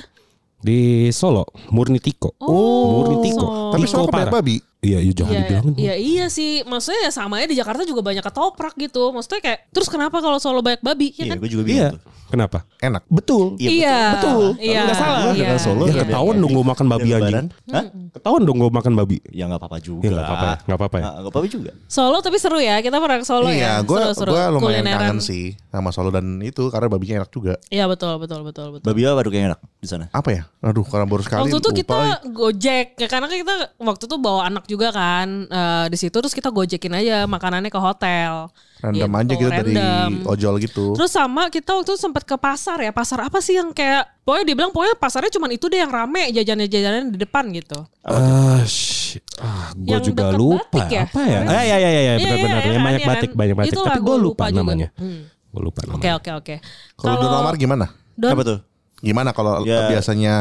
Di 0.59 1.07
Solo, 1.15 1.47
Murni 1.71 2.03
Tiko. 2.03 2.35
Oh. 2.43 3.07
Murni 3.07 3.31
Tiko. 3.31 3.71
Tapi 3.71 3.87
Tiko 3.87 4.11
banyak 4.11 4.27
parah. 4.27 4.43
babi. 4.43 4.68
Iya, 4.79 5.03
iya 5.03 5.11
jangan 5.11 5.31
Iya, 5.31 5.39
dibilangin. 5.43 5.73
iya, 5.75 5.93
iya 5.95 6.25
sih. 6.27 6.63
Maksudnya 6.63 7.03
ya 7.03 7.11
sama 7.11 7.43
aja 7.43 7.51
di 7.51 7.59
Jakarta 7.59 7.83
juga 7.83 7.99
banyak 7.99 8.23
ketoprak 8.23 8.79
gitu. 8.79 9.11
Maksudnya 9.11 9.43
kayak 9.43 9.59
terus 9.69 9.91
kenapa 9.91 10.23
kalau 10.23 10.39
Solo 10.39 10.63
banyak 10.63 10.79
babi? 10.79 11.11
Ya 11.19 11.27
Iya, 11.27 11.31
kan? 11.35 11.37
gue 11.43 11.49
juga 11.51 11.63
Iya. 11.63 11.67
bingung 11.67 11.99
tuh. 11.99 12.11
Kenapa? 12.29 12.61
Enak. 12.77 13.03
Betul. 13.09 13.57
Iya, 13.57 13.97
betul. 14.15 14.45
Iya. 14.61 14.81
Nggak 14.85 14.95
salah. 14.95 15.21
Iya. 15.33 15.41
Dengan 15.49 15.59
Solo 15.59 15.83
Ya 15.83 15.91
dan- 15.91 16.01
ketahuan 16.07 16.35
dong 16.37 16.51
gue 16.53 16.61
makan 16.63 16.85
babi. 16.87 17.09
Lebaran. 17.09 17.45
Hah? 17.73 17.83
Ketahuan 18.13 18.41
dong 18.45 18.57
gue 18.61 18.69
makan 18.69 18.93
babi. 18.95 19.17
Ya 19.33 19.43
nggak 19.49 19.59
apa-apa 19.59 19.77
juga. 19.81 20.01
Ya 20.05 20.09
nggak 20.13 20.23
apa-apa 20.23 20.45
ya. 20.45 20.55
Nggak 20.63 20.77
apa-apa 20.79 20.95
ya. 20.95 21.03
Ah, 21.03 21.13
apa-apa 21.19 21.47
juga. 21.49 21.71
Solo 21.89 22.17
tapi 22.21 22.37
seru 22.37 22.59
ya. 22.61 22.75
Kita 22.79 23.01
pernah 23.01 23.17
ke 23.19 23.25
Solo 23.27 23.49
ya. 23.49 23.57
Iya, 23.57 23.73
gue 23.81 23.99
gue 24.13 24.43
lumayan 24.47 24.61
Kulineran. 24.85 25.01
kangen 25.09 25.19
sih 25.19 25.57
sama 25.67 25.89
Solo 25.89 26.07
dan 26.07 26.39
itu 26.39 26.69
karena 26.69 26.87
babinya 26.87 27.15
enak 27.19 27.31
juga. 27.33 27.57
Iya 27.67 27.89
betul 27.89 28.15
betul 28.15 28.45
betul 28.45 28.77
betul. 28.77 28.85
Babi 28.85 29.01
apa 29.03 29.15
baru 29.17 29.29
kayak 29.33 29.45
enak 29.49 29.59
di 29.75 29.87
sana? 29.89 30.05
Apa 30.13 30.29
ya? 30.31 30.43
Aduh, 30.61 30.85
karena 30.85 31.03
baru 31.03 31.25
sekali. 31.25 31.41
Waktu 31.43 31.57
itu 31.57 31.69
kita 31.81 31.99
gojek 32.29 32.87
ya 32.95 33.07
karena 33.09 33.25
kan 33.25 33.37
kita 33.41 33.53
waktu 33.75 34.03
itu 34.05 34.15
bawa 34.15 34.45
anak 34.45 34.68
juga 34.69 34.87
kan 34.89 35.25
eh, 35.43 35.85
di 35.89 35.97
situ 35.97 36.13
terus 36.13 36.31
kita 36.31 36.47
gojekin 36.47 36.93
aja 36.93 37.25
makanannya 37.25 37.67
ke 37.67 37.77
hotel. 37.77 38.53
random 38.79 38.95
Gitu, 38.95 39.19
aja 39.19 39.33
gitu 39.35 39.49
dari 39.51 39.73
random. 39.73 40.11
ojol 40.23 40.55
gitu. 40.59 40.85
Terus 40.93 41.11
sama 41.11 41.49
kita 41.49 41.73
waktu 41.73 41.89
itu 41.89 41.97
sempat 41.97 42.23
ke 42.23 42.31
pasar 42.33 42.79
ya 42.79 42.91
pasar 42.91 43.19
apa 43.21 43.39
sih 43.39 43.53
yang 43.53 43.69
kayak 43.69 44.07
pokoknya 44.23 44.45
dibilang 44.45 44.71
pokoknya 44.71 44.95
pasarnya 44.95 45.27
cuma 45.29 45.49
itu 45.49 45.65
deh 45.65 45.75
yang 45.75 45.89
rame 45.89 46.31
jajanan-jajanan 46.31 47.09
di 47.09 47.17
depan 47.17 47.51
gitu. 47.51 47.75
Ah, 48.01 48.63
shit. 48.63 49.19
ah 49.37 49.73
gue 49.73 49.99
juga 50.01 50.31
lupa. 50.31 50.63
batik 50.69 50.87
ya? 50.87 51.03
Apa 51.05 51.21
ya? 51.21 51.39
Ah, 51.41 51.59
ya, 51.59 51.75
ya, 51.75 51.75
ya, 51.75 51.89
ya, 51.91 51.99
Iya, 51.99 52.13
benar-benar. 52.15 52.39
iya, 52.55 52.63
Yang 52.63 52.71
kan, 52.71 52.85
banyak 52.85 53.01
iya 53.01 53.03
kan? 53.03 53.11
batik, 53.11 53.31
banyak 53.33 53.55
batik. 53.57 53.71
Itulah 53.73 53.87
Tapi 53.89 53.99
gua 53.99 54.07
gue 54.07 54.17
lupa 54.21 54.43
lupa 54.45 54.55
namanya. 54.55 54.87
Hmm. 54.95 55.21
Gue 55.49 55.61
lupa 55.65 55.79
Oke 55.81 55.89
namanya. 55.89 56.11
oke 56.15 56.31
oke. 56.39 56.55
Kalau 56.95 57.15
Don 57.17 57.33
Omar 57.35 57.55
gimana? 57.55 57.85
Don 58.13 58.31
Apa 58.31 58.41
tuh? 58.45 58.59
Gimana 58.99 59.29
kalau 59.31 59.59
Ya. 59.63 59.87
biasanya 59.87 60.35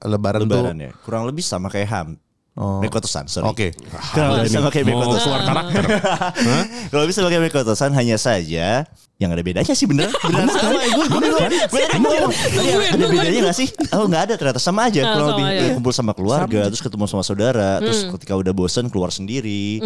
lebaran, 0.00 0.40
Lebaran 0.42 0.72
tuh? 0.72 0.80
ya. 0.80 0.92
Kurang 0.98 1.24
lebih 1.24 1.42
sama 1.42 1.68
kayak 1.68 1.88
ham. 1.88 2.08
Oh. 2.52 2.84
Mekotosan, 2.84 3.32
sorry. 3.32 3.48
Oke. 3.48 3.72
Lebih 4.12 4.52
sama 4.52 4.68
kayak 4.68 4.84
Mau 4.92 5.00
Mekotosan. 5.00 5.24
keluar 5.24 5.42
karakter. 5.48 5.84
Kalau 6.92 7.04
bisa 7.08 7.24
pakai 7.24 7.40
Mekotosan 7.40 7.96
hanya 7.96 8.20
saja 8.20 8.84
yang 9.16 9.30
ada 9.32 9.40
bedanya 9.40 9.72
sih 9.72 9.88
bener. 9.88 10.12
Beneran 10.28 10.52
sama 10.52 10.76
gue 10.76 10.84
gue 10.84 11.04
gue 11.08 11.48
gue 11.72 11.82
ada 12.92 13.06
bedanya 13.08 13.40
gak 13.48 13.56
sih? 13.56 13.72
Oh 13.96 14.04
nggak 14.04 14.22
ada. 14.28 14.34
Ternyata 14.36 14.60
sama 14.60 14.92
aja. 14.92 15.00
Kurang 15.00 15.32
sama 15.32 15.38
lebih 15.40 15.68
kumpul 15.80 15.92
sama 15.96 16.12
keluarga 16.12 16.68
terus 16.68 16.84
ketemu 16.84 17.04
sama 17.08 17.24
saudara 17.24 17.80
terus 17.80 18.04
ketika 18.20 18.36
udah 18.36 18.52
bosen 18.52 18.92
keluar 18.92 19.08
sendiri. 19.08 19.80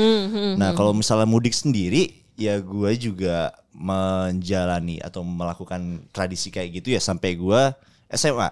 Nah 0.58 0.74
kalau 0.74 0.90
misalnya 0.90 1.28
mudik 1.30 1.54
sendiri 1.54 2.26
ya 2.34 2.58
gue 2.58 2.90
juga 2.98 3.54
menjalani 3.76 4.98
atau 4.98 5.22
melakukan 5.22 6.02
tradisi 6.10 6.50
kayak 6.50 6.82
gitu 6.82 6.98
ya 6.98 7.00
sampai 7.00 7.38
gue 7.38 7.62
SMA. 8.10 8.50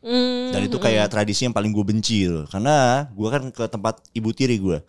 Hmm, 0.00 0.48
Dan 0.50 0.60
itu 0.64 0.80
kayak 0.80 1.12
tradisi 1.12 1.44
yang 1.44 1.52
paling 1.52 1.70
gue 1.70 1.84
benci 1.84 2.24
loh. 2.24 2.48
Karena 2.48 3.04
gue 3.12 3.28
kan 3.28 3.42
ke 3.52 3.64
tempat 3.68 4.00
ibu 4.16 4.32
tiri 4.32 4.56
gue. 4.56 4.80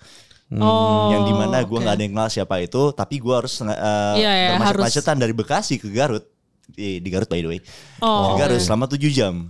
Oh, 0.52 1.08
yang 1.16 1.24
di 1.24 1.32
mana 1.32 1.64
gue 1.64 1.72
oke. 1.72 1.80
nggak 1.80 1.96
ada 1.96 2.04
yang 2.04 2.12
kenal 2.12 2.28
siapa 2.28 2.60
itu, 2.60 2.92
tapi 2.92 3.24
gue 3.24 3.32
harus 3.32 3.64
uh, 3.64 3.72
Iya, 4.20 4.32
iya, 4.32 4.48
bermacet-macetan 4.56 5.16
dari 5.16 5.32
Bekasi 5.32 5.80
ke 5.80 5.88
Garut. 5.88 6.28
Di, 6.68 7.00
di 7.00 7.10
Garut 7.12 7.32
by 7.32 7.40
the 7.40 7.50
way. 7.56 7.60
Oh, 8.04 8.36
ke 8.36 8.44
Garut 8.44 8.60
selama 8.60 8.88
7 8.92 9.00
jam. 9.12 9.48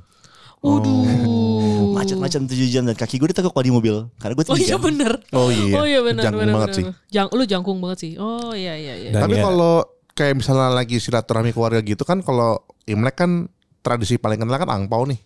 Waduh. 0.61 1.01
Macet-macet 1.97 2.45
7 2.45 2.69
jam 2.69 2.83
dan 2.85 2.93
kaki 2.93 3.17
gue 3.17 3.33
ditekuk 3.33 3.49
kalau 3.49 3.65
di 3.65 3.73
mobil. 3.73 3.95
Karena 4.21 4.33
gue 4.37 4.45
Oh 4.45 4.53
tinggi 4.53 4.69
iya 4.69 4.77
bener. 4.77 5.11
Oh 5.33 5.49
iya. 5.49 5.73
Oh 5.73 5.85
iya 5.89 5.99
bener. 6.05 6.21
Jangkung 6.21 6.41
bener, 6.45 6.53
banget 6.53 6.69
bener, 6.69 6.77
sih. 6.77 6.85
Jang, 7.09 7.27
lu 7.33 7.43
jangkung 7.49 7.77
banget 7.81 7.97
sih. 7.97 8.11
Oh 8.21 8.53
iya 8.53 8.77
iya 8.77 8.93
iya. 8.97 9.09
Dan 9.09 9.25
Tapi 9.25 9.41
ya- 9.41 9.45
kalau 9.49 9.81
kayak 10.13 10.37
misalnya 10.37 10.69
lagi 10.69 11.01
silaturahmi 11.01 11.49
keluarga 11.49 11.81
gitu 11.81 12.05
kan 12.05 12.21
kalau 12.21 12.61
Imlek 12.85 13.17
kan 13.17 13.49
tradisi 13.81 14.21
paling 14.21 14.37
kental 14.37 14.61
kan 14.61 14.69
angpau 14.69 15.09
nih. 15.09 15.17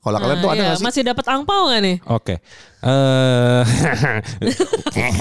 Kalau 0.00 0.16
kalian 0.16 0.36
Nah, 0.40 0.44
tuh 0.44 0.50
ada 0.50 0.64
iya. 0.64 0.72
sih? 0.74 0.84
Masih 0.84 1.02
dapat 1.04 1.24
angpau 1.28 1.68
gak 1.68 1.80
nih? 1.84 1.96
Oke. 2.08 2.34
Eh 2.80 3.62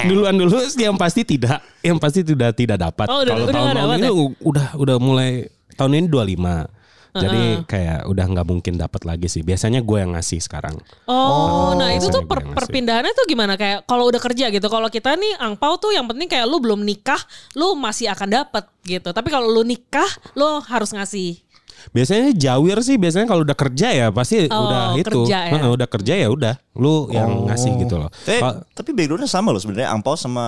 duluan 0.08 0.36
dulu 0.40 0.56
yang 0.80 0.96
pasti 0.96 1.28
tidak, 1.28 1.60
yang 1.84 2.00
pasti 2.00 2.24
tidak 2.24 2.56
tidak 2.56 2.80
dapat. 2.80 3.08
Oh, 3.12 3.20
Kalau 3.22 3.44
tahun-tahun 3.44 3.76
dapat 3.76 3.98
ini 4.00 4.08
ya? 4.08 4.14
udah 4.40 4.68
udah 4.80 4.98
mulai 4.98 5.52
tahun 5.76 6.00
ini 6.00 6.08
25. 6.08 6.80
Jadi 7.10 7.66
kayak 7.66 8.06
udah 8.06 8.26
nggak 8.32 8.48
mungkin 8.48 8.74
dapat 8.78 9.02
lagi 9.04 9.28
sih. 9.28 9.42
Biasanya 9.42 9.82
gue 9.82 9.98
yang 9.98 10.14
ngasih 10.14 10.40
sekarang. 10.40 10.78
Oh, 11.10 11.74
nah 11.74 11.90
itu 11.90 12.06
tuh 12.08 12.24
per- 12.24 12.46
perpindahannya 12.46 13.12
tuh 13.12 13.26
gimana? 13.26 13.58
Kayak 13.58 13.84
kalau 13.84 14.08
udah 14.08 14.22
kerja 14.22 14.48
gitu. 14.48 14.68
Kalau 14.70 14.88
kita 14.88 15.18
nih 15.18 15.36
angpau 15.42 15.76
tuh 15.76 15.92
yang 15.92 16.06
penting 16.06 16.30
kayak 16.30 16.46
lu 16.46 16.62
belum 16.62 16.86
nikah, 16.86 17.20
lu 17.58 17.74
masih 17.76 18.14
akan 18.14 18.30
dapat 18.30 18.64
gitu. 18.86 19.10
Tapi 19.10 19.28
kalau 19.28 19.50
lu 19.50 19.66
nikah, 19.66 20.08
lu 20.38 20.62
harus 20.64 20.94
ngasih. 20.94 21.42
Biasanya 21.90 22.32
jawir 22.32 22.78
sih 22.80 22.96
biasanya 22.96 23.26
kalau 23.26 23.42
udah 23.42 23.54
kerja 23.54 23.88
ya 23.90 24.08
pasti 24.10 24.46
Oh, 24.48 24.66
udah 24.66 24.96
itu. 24.96 25.22
kerja 25.24 25.38
ya. 25.46 25.52
Heeh, 25.54 25.70
udah 25.70 25.88
kerja 25.88 26.14
ya 26.16 26.28
udah. 26.28 26.54
Lu 26.74 27.08
yang 27.10 27.46
ngasih 27.46 27.76
gitu 27.78 27.96
loh. 27.96 28.10
Tapi, 28.10 28.40
Kalau- 28.40 28.60
tapi 28.72 28.90
backgroundnya 28.92 29.28
sama 29.28 29.50
loh 29.50 29.60
sebenarnya 29.60 29.90
angpau 29.90 30.14
sama 30.14 30.46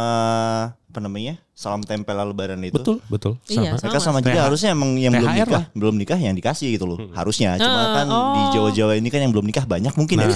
apa 0.91 0.99
namanya 0.99 1.39
salam 1.55 1.79
tempel 1.79 2.11
lebaran 2.11 2.59
itu. 2.59 2.75
betul, 2.75 2.99
betul. 3.07 3.39
Iya, 3.47 3.79
Sama. 3.79 3.87
Mereka 3.87 3.99
sama 4.01 4.19
juga 4.19 4.35
TH. 4.35 4.43
harusnya 4.43 4.69
emang 4.71 4.91
yang 4.93 5.13
belum 5.13 5.23
nikah, 5.29 5.47
lah. 5.49 5.63
belum 5.71 5.95
nikah 5.95 6.19
yang 6.19 6.35
dikasih 6.35 6.67
gitu 6.75 6.83
loh. 6.83 6.97
Harusnya. 7.13 7.55
Cuma 7.55 7.71
Ah, 7.71 7.87
kan 7.95 8.07
di 8.09 8.17
oh. 8.41 8.49
Jawa-Jawa 8.51 8.93
ini 8.97 9.07
kan 9.07 9.19
yang 9.19 9.31
belum 9.31 9.45
nikah 9.45 9.63
banyak 9.63 9.93
mungkin 9.93 10.19
ya. 10.19 10.27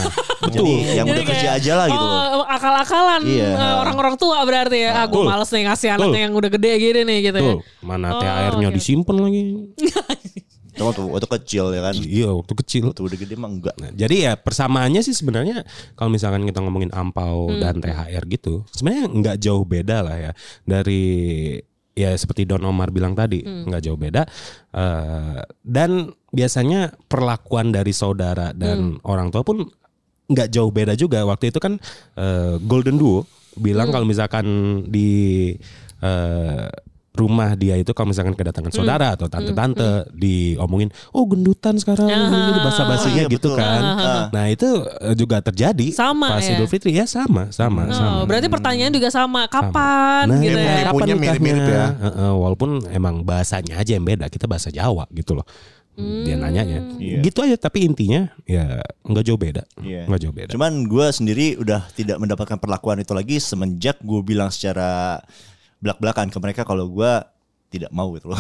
Jadi 0.45 0.71
yang 0.95 1.03
Jadi 1.03 1.11
udah 1.11 1.23
kerja 1.27 1.49
aja 1.59 1.71
lah 1.75 1.87
gitu 1.89 1.99
loh. 1.99 2.19
Oh, 2.39 2.45
akal-akalan 2.45 3.21
Iya. 3.25 3.51
eh, 3.51 3.75
orang-orang 3.77 4.15
tua 4.15 4.37
berarti 4.41 4.77
ya. 4.79 4.91
Ah, 4.93 5.05
gue 5.05 5.17
Betul. 5.17 5.27
males 5.27 5.49
nih 5.49 5.63
ngasih 5.65 5.87
Betul. 5.89 5.99
anaknya 6.05 6.21
yang 6.23 6.33
udah 6.33 6.49
gede 6.49 6.71
gini 6.77 7.01
nih 7.03 7.17
gitu 7.25 7.39
ya. 7.41 7.53
Mana 7.81 8.07
Oh, 8.09 8.21
THR-nya 8.21 8.67
oke. 8.69 8.75
disimpan 8.75 9.15
lagi. 9.17 9.41
Cuma 10.75 10.91
waktu, 10.91 11.03
waktu 11.07 11.27
kecil 11.39 11.65
ya 11.71 11.81
kan. 11.81 11.93
Iya, 11.95 12.29
waktu 12.35 12.53
kecil. 12.59 12.83
Waktu 12.91 13.01
udah 13.01 13.17
gede 13.17 13.35
mah 13.35 13.49
enggak. 13.49 13.75
Nah, 13.79 13.91
jadi 13.91 14.15
ya 14.21 14.31
persamaannya 14.35 15.01
sih 15.01 15.15
sebenarnya 15.15 15.63
kalau 15.95 16.11
misalkan 16.11 16.43
kita 16.43 16.59
ngomongin 16.59 16.91
ampau 16.91 17.47
Hmm. 17.47 17.59
dan 17.59 17.79
THR 17.79 18.23
gitu, 18.27 18.67
sebenarnya 18.69 19.05
nggak 19.07 19.37
jauh 19.39 19.63
beda 19.63 19.97
lah 20.03 20.15
ya 20.19 20.31
dari 20.63 21.03
ya 21.91 22.11
seperti 22.11 22.43
Don 22.43 22.59
Omar 22.61 22.91
bilang 22.91 23.15
tadi 23.15 23.39
Hmm. 23.39 23.71
nggak 23.71 23.81
jauh 23.81 23.95
beda 23.95 24.27
Eh, 24.75 25.39
dan 25.63 26.11
biasanya 26.29 26.91
perlakuan 27.07 27.71
dari 27.71 27.95
saudara 27.95 28.51
dan 28.51 28.99
Hmm. 28.99 29.07
orang 29.07 29.31
tua 29.31 29.39
pun 29.41 29.63
nggak 30.27 30.51
jauh 30.51 30.67
beda 30.67 30.91
juga 30.93 31.23
waktu 31.23 31.47
itu 31.47 31.63
kan 31.63 31.79
eh, 32.19 32.59
Golden 32.59 32.99
Duo 32.99 33.23
bilang 33.55 33.87
Hmm. 33.87 33.95
kalau 33.95 34.05
misalkan 34.05 34.45
di 34.85 35.55
eh, 36.03 36.67
rumah 37.15 37.55
dia 37.55 37.75
itu 37.75 37.91
kalau 37.91 38.11
misalkan 38.11 38.35
kedatangan 38.35 38.69
saudara 38.69 39.15
atau 39.15 39.25
tante-tante 39.25 40.11
diomongin 40.11 40.87
oh 41.11 41.23
gendutan 41.25 41.75
sekarang 41.75 42.07
ini 42.07 42.59
basa-basinya 42.59 43.23
Iya, 43.23 43.31
gitu 43.31 43.55
betul. 43.55 43.59
kan 43.59 43.81
Ah. 43.85 44.23
nah 44.29 44.45
itu 44.47 44.67
eh, 45.01 45.15
juga 45.15 45.39
terjadi 45.39 45.87
Sama 45.89 46.35
pas 46.35 46.43
ya? 46.43 46.53
Idul 46.53 46.67
Fitri 46.67 46.91
ya 46.91 47.05
sama 47.05 47.49
sama 47.49 47.87
sama 47.89 48.11
Oh, 48.15 48.23
berarti 48.23 48.47
pertanyaan 48.47 48.91
juga 48.91 49.07
sama. 49.07 49.47
Kapan 49.47 50.27
Nah, 50.27 50.39
gitu 50.39 50.55
ya? 50.55 50.89
Ibunya 50.89 51.15
kapan 51.15 51.17
mirip-mirip 51.17 51.65
ya. 51.65 51.85
Heeh, 51.95 52.33
walaupun 52.33 52.69
emang 52.89 53.21
bahasanya 53.21 53.77
aja 53.77 53.91
yang 53.91 54.03
beda, 54.03 54.27
kita 54.27 54.45
bahasa 54.45 54.69
Jawa 54.69 55.05
gitu 55.09 55.33
loh. 55.33 55.45
Dia 55.95 56.35
nanyanya, 56.35 56.83
Iya. 56.99 57.23
gitu 57.23 57.39
aja. 57.39 57.55
Tapi 57.55 57.87
intinya 57.87 58.27
ya 58.43 58.83
nggak 59.01 59.23
jauh 59.23 59.39
beda, 59.39 59.63
Iya. 59.79 60.03
nggak 60.05 60.21
jauh 60.21 60.35
beda. 60.35 60.51
Cuman 60.51 60.83
gue 60.83 61.07
sendiri 61.07 61.55
udah 61.55 61.87
tidak 61.91 62.19
mendapatkan 62.19 62.57
perlakuan 62.57 62.99
itu 62.99 63.15
lagi 63.15 63.39
semenjak 63.39 63.95
gue 64.01 64.19
bilang 64.21 64.51
secara 64.51 65.23
belak-belakan 65.85 66.33
ke 66.33 66.37
mereka 66.41 66.61
kalau 66.65 66.89
gue 66.89 67.11
tidak 67.69 67.93
mau 67.93 68.09
gitu 68.17 68.33
loh. 68.33 68.39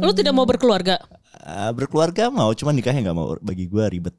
Lu 0.00 0.12
tidak 0.16 0.32
mau 0.32 0.48
berkeluarga? 0.48 0.96
Ah, 1.44 1.68
Berkeluarga 1.76 2.32
mau, 2.32 2.48
cuman 2.56 2.72
nikahnya 2.72 3.04
nggak 3.04 3.16
mau. 3.16 3.36
Bagi 3.44 3.68
gue 3.68 3.84
ribet. 3.92 4.16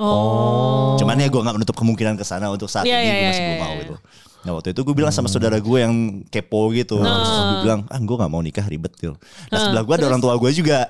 Oh. 0.00 0.96
Cuman 1.00 1.16
ya 1.16 1.28
gue 1.32 1.40
nggak 1.40 1.56
menutup 1.60 1.76
kemungkinan 1.76 2.16
ke 2.20 2.24
sana 2.24 2.48
untuk 2.52 2.68
saat 2.68 2.88
Iya, 2.88 3.00
ini 3.00 3.04
iya, 3.04 3.12
gue 3.12 3.20
iya, 3.20 3.28
masih 3.28 3.42
belum 3.44 3.52
iya, 3.56 3.60
mau 3.64 3.72
iya. 3.72 3.80
gitu. 3.80 3.94
Nah 4.40 4.52
waktu 4.52 4.72
itu 4.72 4.80
gue 4.80 4.94
bilang 4.94 5.10
sama 5.10 5.28
saudara 5.28 5.56
gue 5.56 5.78
yang 5.78 5.94
kepo 6.26 6.72
gitu. 6.72 6.96
Terus 6.96 7.28
gue 7.28 7.58
bilang, 7.62 7.80
ah 7.86 7.98
gue 7.98 8.16
gak 8.16 8.28
mau 8.28 8.40
nikah 8.40 8.64
ribet 8.64 8.92
gitu. 8.94 9.12
Nah 9.46 9.58
sebelah 9.58 9.82
gue 9.82 9.94
ada 9.94 10.06
orang 10.06 10.18
tua 10.18 10.32
gue 10.34 10.50
juga. 10.50 10.88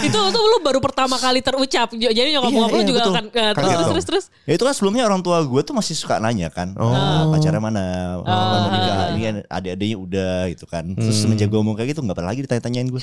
Itu 0.00 0.18
tuh 0.30 0.42
lu 0.42 0.58
baru 0.60 0.78
pertama 0.78 1.16
kali 1.16 1.40
terucap. 1.40 1.90
Jadi 1.90 2.28
nyokap 2.32 2.48
Iya, 2.48 2.62
iya, 2.68 2.82
juga 2.82 3.00
betul. 3.00 3.12
akan 3.12 3.24
eh, 3.28 3.52
terus, 3.52 3.66
terus 3.68 3.86
terus 3.88 4.04
terus. 4.06 4.24
Ya 4.44 4.52
itu 4.54 4.62
kan 4.62 4.72
sebelumnya 4.72 5.02
orang 5.04 5.20
tua 5.20 5.42
gue 5.42 5.60
tuh 5.60 5.74
masih 5.74 5.94
suka 5.94 6.16
nanya 6.16 6.48
kan. 6.48 6.70
"Ah, 6.76 7.26
pacarnya 7.28 7.58
mana? 7.58 7.84
Kapan 8.22 8.58
mau 8.58 8.70
nikah? 8.70 8.96
Ini 9.10 9.20
kan 9.20 9.36
adik-adiknya 9.50 9.96
udah 9.98 10.34
gitu 10.48 10.64
kan. 10.64 10.84
Terus 10.94 11.16
semenjak 11.18 11.46
gue 11.46 11.58
ngomong 11.58 11.74
kayak 11.74 11.92
gitu 11.92 12.00
gak 12.00 12.14
pernah 12.14 12.30
lagi 12.30 12.42
ditanya-tanyain 12.42 12.88
gue. 12.88 13.02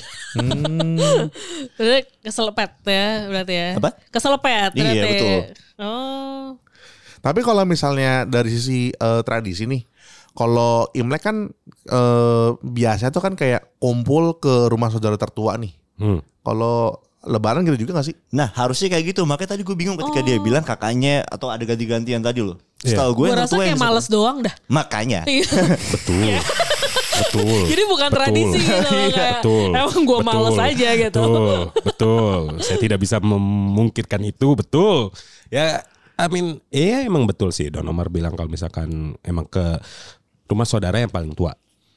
Berarti 1.76 2.00
keselepet 2.24 2.70
ya 2.82 3.06
berarti 3.26 3.54
ya. 3.54 3.68
Apa? 3.76 3.90
Keselepet 4.08 4.70
Iya, 4.72 4.82
berarti. 4.82 5.00
betul. 5.06 5.40
Oh. 5.80 6.59
Tapi 7.20 7.40
kalau 7.40 7.62
misalnya 7.64 8.24
dari 8.24 8.48
sisi 8.48 8.90
eh, 8.90 9.22
tradisi 9.22 9.68
nih, 9.68 9.84
kalau 10.32 10.88
Imlek 10.92 11.22
kan 11.22 11.36
eh, 11.86 12.48
biasa 12.56 13.12
tuh 13.12 13.22
kan 13.22 13.36
kayak 13.36 13.76
kumpul 13.76 14.40
ke 14.40 14.68
rumah 14.68 14.88
saudara 14.88 15.20
tertua 15.20 15.56
nih. 15.60 15.72
Hmm. 16.00 16.20
Kalau 16.40 16.96
Lebaran 17.20 17.60
gitu 17.68 17.84
juga 17.84 18.00
gak 18.00 18.08
sih? 18.08 18.16
Nah 18.32 18.48
harusnya 18.56 18.96
kayak 18.96 19.12
gitu. 19.12 19.28
Makanya 19.28 19.52
tadi 19.52 19.60
gue 19.60 19.76
bingung 19.76 20.00
ketika 20.00 20.24
dia 20.24 20.40
bilang 20.40 20.64
kakaknya 20.64 21.20
atau 21.28 21.52
ada 21.52 21.60
ganti-gantian 21.68 22.24
tadi 22.24 22.40
loh. 22.40 22.56
Iya. 22.80 22.96
Setahu 22.96 23.12
gue 23.12 23.20
Gue 23.20 23.28
yang 23.28 23.40
rasa 23.44 23.54
kayak 23.60 23.76
males 23.76 24.06
doang 24.08 24.40
dah. 24.40 24.54
Makanya. 24.72 25.20
Iya. 25.28 25.44
Betul, 25.92 26.40
betul. 27.44 27.60
Jadi 27.68 27.82
bukan 27.84 28.08
Betul. 28.08 28.16
tradisi 28.16 28.58
gitu 28.64 28.80
loh, 28.80 28.92
Iya, 28.96 29.12
kayak 29.12 29.40
betul. 29.44 29.68
emang 29.76 30.00
gua 30.08 30.18
Betul. 30.24 30.28
males 30.32 30.58
aja 30.58 30.88
gitu. 30.96 31.20
Betul, 31.20 31.60
betul. 31.84 32.40
Saya 32.64 32.78
tidak 32.80 32.98
bisa 33.04 33.16
memungkirkan 33.20 34.20
itu, 34.24 34.48
betul. 34.56 35.12
Ya, 35.52 35.84
I 36.20 36.28
mean, 36.28 36.46
iya 36.68 37.00
emang 37.00 37.24
betul 37.24 37.48
sih 37.48 37.68
Don 37.68 37.84
Omar 37.84 38.08
bilang 38.08 38.32
kalau 38.32 38.46
misalkan 38.46 39.16
emang 39.20 39.44
ke 39.44 39.80
rumah 40.44 40.64
saudara 40.64 40.96
yang 40.96 41.08
paling 41.08 41.32
tua. 41.32 41.56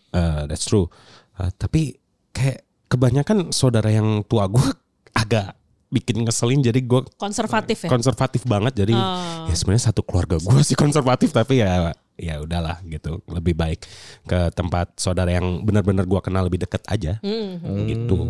Eh, 0.09 0.41
that's 0.45 0.63
true. 0.63 0.87
Eh, 1.35 1.51
tapi 1.53 1.97
kayak 2.29 2.61
kebanyakan 2.87 3.49
saudara 3.49 3.89
yang 3.89 4.21
tua 4.23 4.45
gue 4.45 4.61
agak 5.13 5.57
bikin 5.89 6.25
ngeselin 6.25 6.57
jadi 6.59 6.79
gue 6.79 7.05
Konservatif 7.15 7.85
ya. 7.85 7.89
konservatif 7.89 8.41
banget 8.43 8.73
jadi 8.75 8.93
Oh. 8.93 9.45
ya 9.45 9.53
sebenarnya 9.53 9.93
satu 9.93 10.01
keluarga 10.01 10.41
gue 10.41 10.61
sih 10.65 10.73
konservatif 10.73 11.29
tapi 11.29 11.61
ya 11.61 11.93
ya 12.15 12.37
udahlah 12.37 12.77
gitu 12.83 13.19
lebih 13.25 13.53
baik 13.53 13.81
ke 14.23 14.51
tempat 14.51 14.93
saudara 14.95 15.31
yang 15.31 15.61
benar-benar 15.61 16.03
gue 16.03 16.19
kenal 16.19 16.43
lebih 16.43 16.61
deket 16.61 16.85
aja 16.85 17.17
Hmm. 17.19 17.57
gitu 17.83 18.29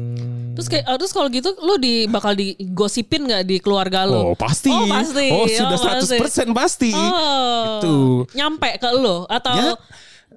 Terus 0.54 0.68
kayak 0.68 0.86
oh, 0.86 0.96
terus 0.96 1.10
kalau 1.10 1.28
gitu 1.28 1.50
lu 1.60 1.76
di 1.76 2.06
bakal 2.06 2.32
digosipin 2.32 3.26
nggak 3.26 3.44
di 3.44 3.58
keluarga 3.58 4.06
lu? 4.06 4.32
oh 4.32 4.36
pasti 4.36 4.70
Oh 4.70 4.86
pasti. 4.86 5.28
oh 5.28 5.46
sudah 5.46 5.80
pasti. 5.98 6.16
100% 6.46 6.54
pasti 6.54 6.92
Oh. 6.94 7.82
Itu. 7.82 7.96
Nyampe 8.34 8.78
ke 8.78 8.90
lu 8.94 9.26
atau 9.26 9.52
ya 9.52 9.72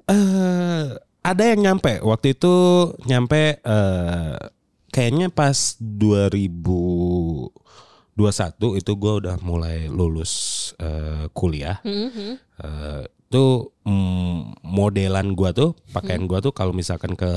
eh 0.06 0.84
ada 1.20 1.42
yang 1.44 1.60
nyampe 1.62 1.98
waktu 2.00 2.32
itu 2.32 2.54
nyampe 3.04 3.58
eh 3.58 4.34
kayaknya 4.88 5.28
pas 5.28 5.76
2021 5.78 7.52
itu 8.74 8.92
gue 8.94 9.12
udah 9.20 9.36
mulai 9.40 9.86
lulus 9.86 10.32
eh, 10.78 11.28
kuliah 11.30 11.78
Mhm. 11.84 12.30
Eh, 12.56 13.02
itu 13.26 13.74
mm, 13.82 14.62
modelan 14.62 15.34
gua 15.34 15.50
tuh 15.50 15.74
pakaian 15.90 16.22
gua 16.24 16.38
tuh 16.38 16.54
kalau 16.54 16.70
misalkan 16.70 17.18
ke 17.18 17.30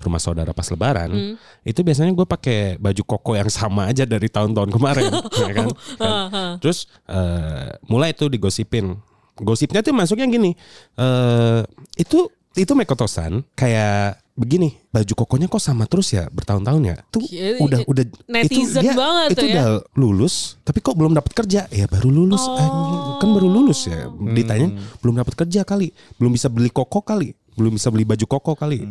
rumah 0.00 0.16
saudara 0.16 0.56
pas 0.56 0.64
lebaran 0.72 1.36
itu 1.60 1.80
biasanya 1.84 2.16
gue 2.16 2.24
pakai 2.24 2.80
baju 2.80 3.02
koko 3.04 3.36
yang 3.36 3.52
sama 3.52 3.84
aja 3.84 4.08
dari 4.08 4.32
tahun-tahun 4.32 4.72
kemarin 4.72 5.12
ya 5.44 5.52
kan? 5.52 5.68
Kan? 5.68 6.56
terus 6.56 6.88
eh, 7.04 7.76
mulai 7.84 8.16
tuh 8.16 8.32
digosipin 8.32 8.96
gosipnya 9.36 9.84
tuh 9.84 9.92
masuknya 9.92 10.24
gini 10.24 10.56
eh 10.96 11.60
itu 12.00 12.32
itu 12.56 12.72
mekotosan 12.74 13.44
kayak 13.54 14.18
begini 14.40 14.72
baju 14.88 15.12
kokonya 15.12 15.46
kok 15.46 15.60
sama 15.60 15.84
terus 15.84 16.10
ya 16.10 16.32
bertahun-tahun 16.32 16.82
ya? 16.82 16.96
Tuh 17.12 17.20
Iya, 17.20 17.60
udah 17.60 17.80
udah 17.84 18.04
netizen 18.26 18.80
itu 18.80 18.88
dia 18.88 18.92
banget 18.96 19.28
itu 19.36 19.44
ya. 19.44 19.52
udah 19.52 19.66
lulus 20.00 20.56
tapi 20.64 20.80
kok 20.80 20.96
belum 20.96 21.12
dapat 21.12 21.32
kerja? 21.36 21.68
Ya 21.68 21.84
baru 21.84 22.08
lulus 22.08 22.40
anjing. 22.48 23.20
kan 23.20 23.28
baru 23.36 23.48
lulus 23.52 23.84
ya 23.84 24.08
ditanya 24.32 24.68
belum 25.04 25.20
dapat 25.20 25.34
kerja 25.44 25.60
kali 25.62 25.92
belum 26.16 26.32
bisa 26.32 26.48
beli 26.48 26.72
koko 26.72 27.04
kali 27.04 27.36
belum 27.58 27.76
bisa 27.76 27.90
beli 27.90 28.06
baju 28.06 28.26
koko 28.26 28.52
kali, 28.54 28.86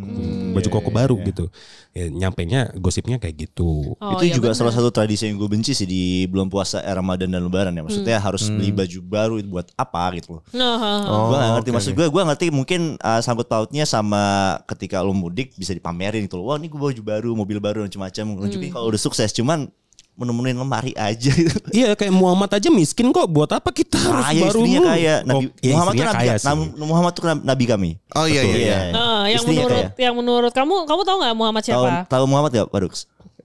baju 0.52 0.70
koko 0.70 0.90
baru 0.92 1.16
gitu. 1.24 1.48
Ya, 1.96 2.12
nyampainya 2.12 2.70
gosipnya 2.78 3.18
kayak 3.18 3.50
gitu. 3.50 3.96
Oh, 3.98 4.12
itu 4.20 4.30
iya 4.30 4.36
juga 4.36 4.52
bener. 4.52 4.60
salah 4.60 4.74
satu 4.76 4.92
tradisi 4.92 5.26
yang 5.26 5.40
gue 5.40 5.50
benci 5.50 5.72
sih 5.74 5.88
di 5.88 6.28
bulan 6.28 6.52
puasa 6.52 6.84
Ramadan 6.84 7.32
dan 7.32 7.42
Lebaran 7.44 7.74
ya. 7.74 7.82
Maksudnya 7.82 8.18
harus 8.20 8.52
beli 8.52 8.70
baju 8.76 9.00
baru 9.02 9.36
itu 9.42 9.50
buat 9.50 9.68
apa 9.74 10.04
gitu 10.20 10.38
loh. 10.38 10.44
Nah, 10.54 10.76
ha, 10.78 10.92
ha. 11.02 11.18
gue 11.30 11.38
gak 11.40 11.52
ngerti 11.56 11.70
maksud 11.74 11.92
gue, 11.96 12.08
gue 12.12 12.24
ngerti 12.30 12.46
mungkin 12.54 12.82
uh, 13.02 13.22
sangkut 13.24 13.48
pautnya 13.48 13.88
sama 13.88 14.56
ketika 14.70 15.02
lo 15.02 15.16
mudik 15.16 15.56
bisa 15.58 15.74
dipamerin 15.74 16.28
gitu 16.28 16.38
loh. 16.38 16.54
Wah 16.54 16.58
ini 16.60 16.68
gue 16.68 16.80
baju 16.80 17.02
baru, 17.02 17.30
mobil 17.34 17.58
baru 17.58 17.78
dan 17.84 17.90
macam-macam. 17.90 18.26
Nunjukin 18.46 18.70
kalau 18.76 18.92
udah 18.92 19.02
sukses. 19.02 19.32
Cuman 19.34 19.72
menemuin 20.20 20.52
lemari 20.54 20.92
aja 20.94 21.32
gitu. 21.32 21.56
Iya 21.74 21.96
kayak 21.96 22.12
Muhammad 22.12 22.52
aja 22.52 22.68
miskin 22.68 23.08
kok. 23.10 23.24
Buat 23.26 23.56
apa 23.56 23.72
kita 23.72 23.96
harus 23.96 24.22
Ah, 24.22 24.32
ya 24.32 24.44
baru 24.44 24.60
istrinya 24.60 24.80
kaya. 24.86 25.16
Nabi, 25.24 25.46
Oh, 25.48 25.52
ya, 25.60 25.74
Muhammad 25.74 25.94
tuh 25.94 26.04
nabi, 26.04 26.18
kaya 26.20 26.34
sih. 26.36 26.56
Muhammad 26.78 27.12
tuh 27.14 27.24
nabi 27.40 27.64
kami. 27.66 27.90
Oh 28.12 28.26
iya 28.26 28.42
iya. 28.42 28.56
iya. 28.56 28.78
Ah, 28.92 29.24
yang 29.26 29.40
Istrinya 29.40 29.64
menurut 29.64 29.80
kaya. 29.88 29.88
yang 29.98 30.14
menurut 30.14 30.52
kamu 30.52 30.74
kamu 30.84 31.02
tahu 31.02 31.18
nggak 31.18 31.34
Muhammad 31.34 31.62
Tahu 31.62 31.72
siapa? 31.72 31.90
tahu 32.06 32.24
Muhammad 32.26 32.52
gak, 32.54 32.68
Pak 32.68 32.80
Dux? 32.82 32.96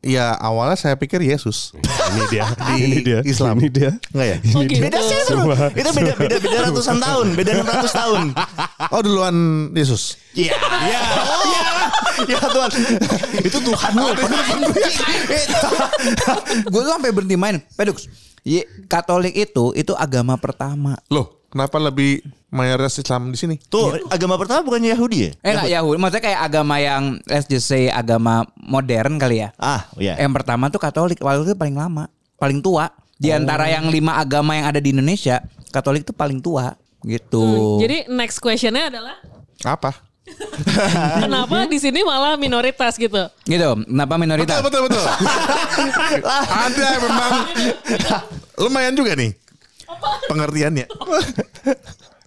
Ya 0.04 0.36
awalnya 0.36 0.76
saya 0.76 0.92
pikir 0.94 1.16
Yesus. 1.18 1.72
Ini 2.12 2.22
dia, 2.28 2.44
Di 2.44 2.72
ini 2.84 2.98
dia, 3.00 3.18
Islam. 3.24 3.56
ini 3.56 3.68
dia. 3.68 3.90
Enggak 4.10 4.26
ya? 4.26 4.36
Oh 4.52 4.60
gitu. 4.62 4.80
Beda 4.82 4.98
sih 5.00 5.16
itu. 5.16 5.32
Itu 5.72 5.90
beda 5.94 6.12
beda 6.12 6.36
beda 6.36 6.56
ratusan 6.68 6.96
tahun, 6.98 7.26
beda 7.32 7.50
600 7.64 7.88
tahun. 7.94 8.20
Oh 8.90 9.00
duluan 9.00 9.36
Yesus. 9.72 10.20
Iya. 10.34 10.52
Iya. 10.84 11.00
Ya 12.28 12.40
Tuhan. 12.40 12.70
Itu 13.48 13.58
Tuhan 13.60 13.90
lu. 13.94 14.08
gue 16.64 16.80
tuh 16.80 16.92
sampai 16.92 17.10
berhenti 17.12 17.36
main. 17.36 17.60
Pedux. 17.74 18.08
Ye, 18.44 18.68
Katolik 18.92 19.32
itu 19.32 19.72
itu 19.72 19.96
agama 19.96 20.36
pertama. 20.36 21.00
Loh, 21.08 21.40
kenapa 21.48 21.80
lebih 21.80 22.20
mayoritas 22.52 23.00
Islam 23.00 23.32
di 23.32 23.40
sini? 23.40 23.56
Tuh, 23.56 23.96
agama 24.12 24.36
pertama 24.36 24.60
bukannya 24.60 24.92
Yahudi 24.92 25.16
ya? 25.16 25.30
Eh 25.40 25.50
enggak 25.56 25.70
Yahudi, 25.72 25.96
maksudnya 25.96 26.24
kayak 26.28 26.40
agama 26.44 26.76
yang 26.76 27.02
let's 27.24 27.48
just 27.48 27.64
say 27.64 27.88
agama 27.88 28.44
modern 28.60 29.16
kali 29.16 29.40
ya. 29.40 29.56
Ah, 29.56 29.88
iya. 29.96 30.20
Yang 30.20 30.44
pertama 30.44 30.68
tuh 30.68 30.76
Katolik, 30.76 31.24
Katolik 31.24 31.48
itu 31.48 31.56
paling 31.56 31.72
lama, 31.72 32.04
paling 32.36 32.60
tua. 32.60 32.92
Di 33.16 33.32
antara 33.32 33.72
yang 33.72 33.88
lima 33.88 34.20
agama 34.20 34.52
yang 34.52 34.68
ada 34.68 34.76
di 34.76 34.92
Indonesia, 34.92 35.40
Katolik 35.72 36.04
itu 36.04 36.12
paling 36.12 36.44
tua 36.44 36.76
gitu. 37.00 37.40
Hmm, 37.40 37.80
Jadi 37.80 38.12
next 38.12 38.44
questionnya 38.44 38.92
adalah 38.92 39.16
Apa? 39.64 39.96
Kenapa 41.20 41.68
di 41.68 41.76
sini 41.76 42.00
malah 42.00 42.40
minoritas 42.40 42.96
gitu? 42.96 43.28
gitu. 43.44 43.68
Kenapa 43.84 44.14
minoritas? 44.16 44.60
Betul 44.64 44.88
betul 44.88 45.00
betul. 45.00 45.04
Ada 46.64 46.88
memang 46.98 47.32
lumayan 48.58 48.94
juga 48.96 49.12
nih 49.14 49.32
pengertiannya. 50.26 50.86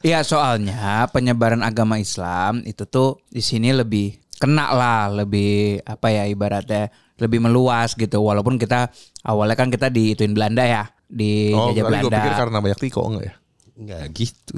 Iya 0.05 0.21
soalnya 0.21 1.09
penyebaran 1.09 1.65
agama 1.65 1.97
Islam 1.97 2.61
itu 2.63 2.85
tuh 2.85 3.17
di 3.27 3.41
sini 3.41 3.73
lebih 3.73 4.13
kena 4.37 4.69
lah, 4.69 5.09
lebih 5.09 5.81
apa 5.81 6.13
ya 6.13 6.29
ibaratnya 6.29 6.93
lebih 7.17 7.41
meluas 7.41 7.97
gitu. 7.97 8.21
Walaupun 8.21 8.61
kita 8.61 8.93
awalnya 9.25 9.57
kan 9.57 9.73
kita 9.73 9.89
diituin 9.89 10.37
Belanda 10.37 10.61
ya, 10.63 10.83
di 11.09 11.49
Oh, 11.49 11.73
jajah 11.73 11.81
gue 11.81 11.89
Belanda. 11.89 12.17
pikir 12.21 12.33
karena 12.37 12.57
banyak 12.61 12.79
tiko 12.79 13.01
enggak 13.09 13.23
ya? 13.25 13.33
Enggak 13.77 14.01
gitu. 14.13 14.53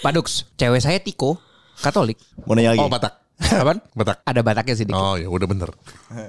Padux, 0.00 0.48
cewek 0.56 0.80
saya 0.80 0.96
Tiko, 0.96 1.36
Katolik. 1.80 2.16
Mau 2.44 2.52
nanya 2.54 2.76
lagi. 2.76 2.80
Oh 2.84 2.92
Batak. 2.92 3.12
Apaan? 3.64 3.78
Batak. 3.96 4.16
Ada 4.28 4.40
Bataknya 4.44 4.74
sih 4.76 4.84
dikit. 4.84 5.00
Oh 5.00 5.16
ya 5.16 5.28
udah 5.32 5.48
bener. 5.48 5.68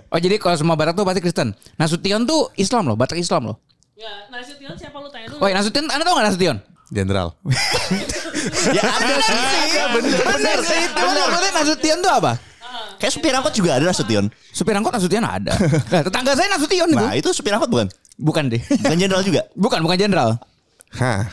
Oh 0.08 0.20
jadi 0.20 0.36
kalau 0.39 0.55
semua 0.55 0.79
Batak 0.79 0.96
tuh 0.96 1.03
pasti 1.03 1.20
Kristen. 1.20 1.51
Nasution 1.75 2.24
tuh 2.24 2.50
Islam 2.55 2.88
loh, 2.88 2.96
Batak 2.96 3.20
Islam 3.20 3.51
loh. 3.51 3.58
Ya, 4.00 4.10
Nasution 4.31 4.74
siapa 4.79 4.98
lu 4.98 5.12
tanya 5.12 5.29
dulu? 5.29 5.43
Oh 5.43 5.48
Nasution, 5.51 5.86
anda 5.91 6.03
tau 6.08 6.15
gak 6.17 6.27
Nasution? 6.31 6.58
Jenderal. 6.91 7.27
ya 8.77 8.84
ada 8.84 9.15
sih. 9.24 9.39
Ya, 9.75 9.86
bener, 9.96 10.20
bener 10.20 10.58
sih. 10.65 10.81
Cuman 10.91 11.15
maksudnya 11.15 11.51
Nasution 11.60 11.98
tuh 12.00 12.13
apa? 12.15 12.31
Kayak 13.01 13.13
supir 13.17 13.34
angkot 13.34 13.53
juga 13.58 13.81
ada 13.81 13.86
Nasution. 13.89 14.25
Supir 14.53 14.74
angkot 14.77 14.93
Nasution 14.93 15.24
ada. 15.25 15.53
Nah, 15.91 16.01
tetangga 16.05 16.31
saya 16.38 16.48
Nasution 16.53 16.88
itu. 16.89 16.98
Nah, 17.01 17.13
itu 17.17 17.29
supir 17.34 17.51
angkot 17.51 17.70
bukan? 17.70 17.88
Bukan 18.22 18.43
deh. 18.53 18.62
Bukan 18.62 18.98
jenderal 19.00 19.24
juga. 19.25 19.41
Bukan, 19.58 19.79
bukan 19.81 19.98
jenderal. 19.98 20.29
Hah. 20.96 21.25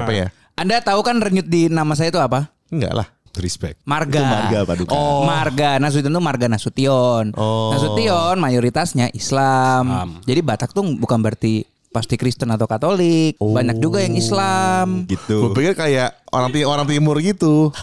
Apa 0.00 0.10
ya? 0.14 0.26
Anda 0.56 0.80
tahu 0.80 1.04
kan 1.04 1.20
renyut 1.20 1.48
di 1.48 1.68
nama 1.68 1.92
saya 1.92 2.08
itu 2.08 2.20
apa? 2.20 2.48
Enggak 2.72 2.92
lah. 2.96 3.06
Respect. 3.38 3.78
Marga. 3.86 4.18
Itu 4.18 4.26
marga, 4.26 4.58
Pak 4.66 4.74
Duka. 4.80 4.92
Oh. 4.92 5.22
Marga. 5.22 5.70
Nasution 5.78 6.10
tuh 6.10 6.24
marga 6.24 6.46
Nasution. 6.50 7.24
Oh. 7.38 7.70
Nasution 7.70 8.34
mayoritasnya 8.36 9.12
Islam. 9.12 10.18
Jadi 10.26 10.40
Batak 10.42 10.74
tuh 10.74 10.82
bukan 10.98 11.22
berarti 11.22 11.62
pasti 11.90 12.14
Kristen 12.14 12.50
atau 12.50 12.66
Katolik. 12.66 13.38
Banyak 13.38 13.78
juga 13.78 14.02
yang 14.02 14.14
Islam. 14.14 15.06
Gue 15.06 15.50
pikir 15.52 15.74
kayak 15.74 16.26
orang 16.30 16.50
ti- 16.50 16.66
orang 16.66 16.86
timur 16.86 17.18
gitu. 17.20 17.70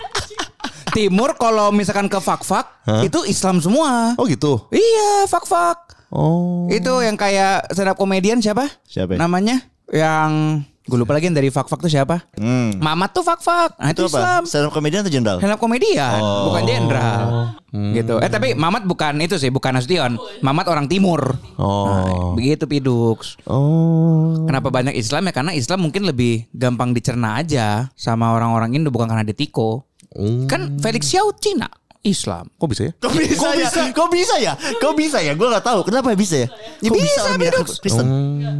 Timur 0.88 1.38
kalau 1.38 1.70
misalkan 1.70 2.10
ke 2.10 2.18
fak-fak 2.18 2.88
itu 3.06 3.22
Islam 3.28 3.62
semua. 3.62 4.18
Oh 4.18 4.26
gitu. 4.26 4.66
Iya, 4.74 5.30
fak-fak. 5.30 6.10
Oh. 6.10 6.66
Itu 6.72 7.04
yang 7.04 7.14
kayak 7.14 7.70
stand 7.70 7.92
up 7.92 8.00
komedian 8.00 8.40
siapa? 8.40 8.66
Siapa 8.88 9.14
ya? 9.14 9.20
Namanya? 9.20 9.62
Yang 9.92 10.64
gue 10.88 10.98
lupa 10.98 11.12
lagi 11.12 11.28
yang 11.28 11.36
dari 11.36 11.52
fak-fak 11.52 11.84
tuh 11.84 11.92
siapa? 11.92 12.24
Hmm. 12.40 12.80
Mamat 12.80 13.12
tuh 13.12 13.20
fak-fak. 13.22 13.76
Nah, 13.76 13.92
itu, 13.92 14.08
Itu 14.08 14.16
Islam. 14.16 14.42
Stand 14.48 14.66
up 14.68 14.72
comedian 14.72 15.04
atau 15.04 15.12
jenderal? 15.12 15.38
Stand 15.38 15.54
up 15.54 15.60
komedian, 15.60 16.20
Oh. 16.24 16.48
bukan 16.48 16.62
jenderal. 16.64 17.24
Gitu. 17.68 18.16
Eh 18.24 18.32
tapi 18.32 18.56
Mamat 18.56 18.88
bukan 18.88 19.20
itu 19.20 19.36
sih, 19.36 19.52
bukan 19.52 19.76
Nasution. 19.76 20.16
Mamat 20.40 20.66
orang 20.72 20.88
timur. 20.88 21.36
Oh. 21.60 21.86
Nah, 21.86 22.04
begitu 22.34 22.66
Pidux. 22.66 23.36
Oh. 23.46 24.48
Kenapa 24.48 24.72
banyak 24.72 24.96
Islam 24.96 25.28
ya? 25.28 25.34
Karena 25.36 25.52
Islam 25.52 25.84
mungkin 25.84 26.08
lebih 26.08 26.48
gampang 26.56 26.96
dicerna 26.96 27.38
aja 27.38 27.92
sama 27.94 28.32
orang-orang 28.32 28.74
Indo 28.80 28.88
bukan 28.90 29.12
karena 29.12 29.28
dia 29.28 29.36
tiko. 29.36 29.84
Hmm. 30.16 30.48
Kan 30.48 30.80
Felix 30.80 31.12
Xiao 31.12 31.36
Cina 31.36 31.68
Islam. 32.08 32.46
Kok 32.54 32.68
bisa 32.68 32.82
ya? 32.84 32.94
Kok 32.96 33.14
bisa, 33.14 33.48
ya? 33.54 33.68
Kok 33.92 34.10
bisa 34.10 34.36
ya? 34.38 34.54
Kok 34.56 34.94
bisa 34.94 35.18
ya? 35.20 35.34
Gue 35.34 35.48
gak 35.48 35.62
tahu 35.62 35.80
kenapa 35.84 36.12
bisa 36.14 36.36
ya. 36.40 36.48
Ya 36.80 36.90
Kok 36.90 36.96
bisa, 36.96 37.20
orang 37.22 37.36
pindah 37.36 37.52
ke 37.52 37.60
Bidux. 37.62 37.78
Kristen? 37.80 38.08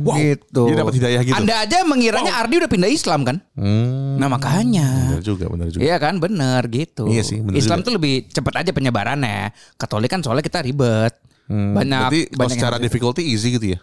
Gitu. 0.04 0.64
Dia 0.68 0.76
dapat 0.78 0.94
hidayah 0.94 1.22
gitu. 1.24 1.36
Anda 1.36 1.56
aja 1.62 1.78
mengiranya 1.84 2.34
Ardi 2.36 2.56
udah 2.58 2.70
pindah 2.70 2.90
Islam 2.90 3.20
kan? 3.24 3.38
Hmm. 3.54 4.18
Nah 4.18 4.28
makanya. 4.28 4.88
Bener 5.10 5.24
juga, 5.24 5.46
bener 5.48 5.68
juga. 5.70 5.82
Iya 5.82 5.96
kan 5.98 6.18
bener 6.18 6.62
gitu. 6.68 7.08
Iya 7.08 7.24
sih, 7.24 7.40
bener 7.40 7.58
Islam 7.58 7.80
juga. 7.80 7.86
tuh 7.86 7.94
lebih 7.96 8.14
cepat 8.28 8.54
aja 8.62 8.72
penyebarannya. 8.72 9.52
Katolik 9.76 10.10
kan 10.10 10.20
soalnya 10.20 10.44
kita 10.44 10.62
ribet. 10.62 11.14
Hmm, 11.48 11.72
Banyak 11.72 12.00
Berarti 12.04 12.22
kalau 12.26 12.38
banyak 12.38 12.56
secara 12.56 12.76
difficulty 12.78 13.24
easy 13.24 13.56
gitu 13.56 13.68
ya? 13.74 13.80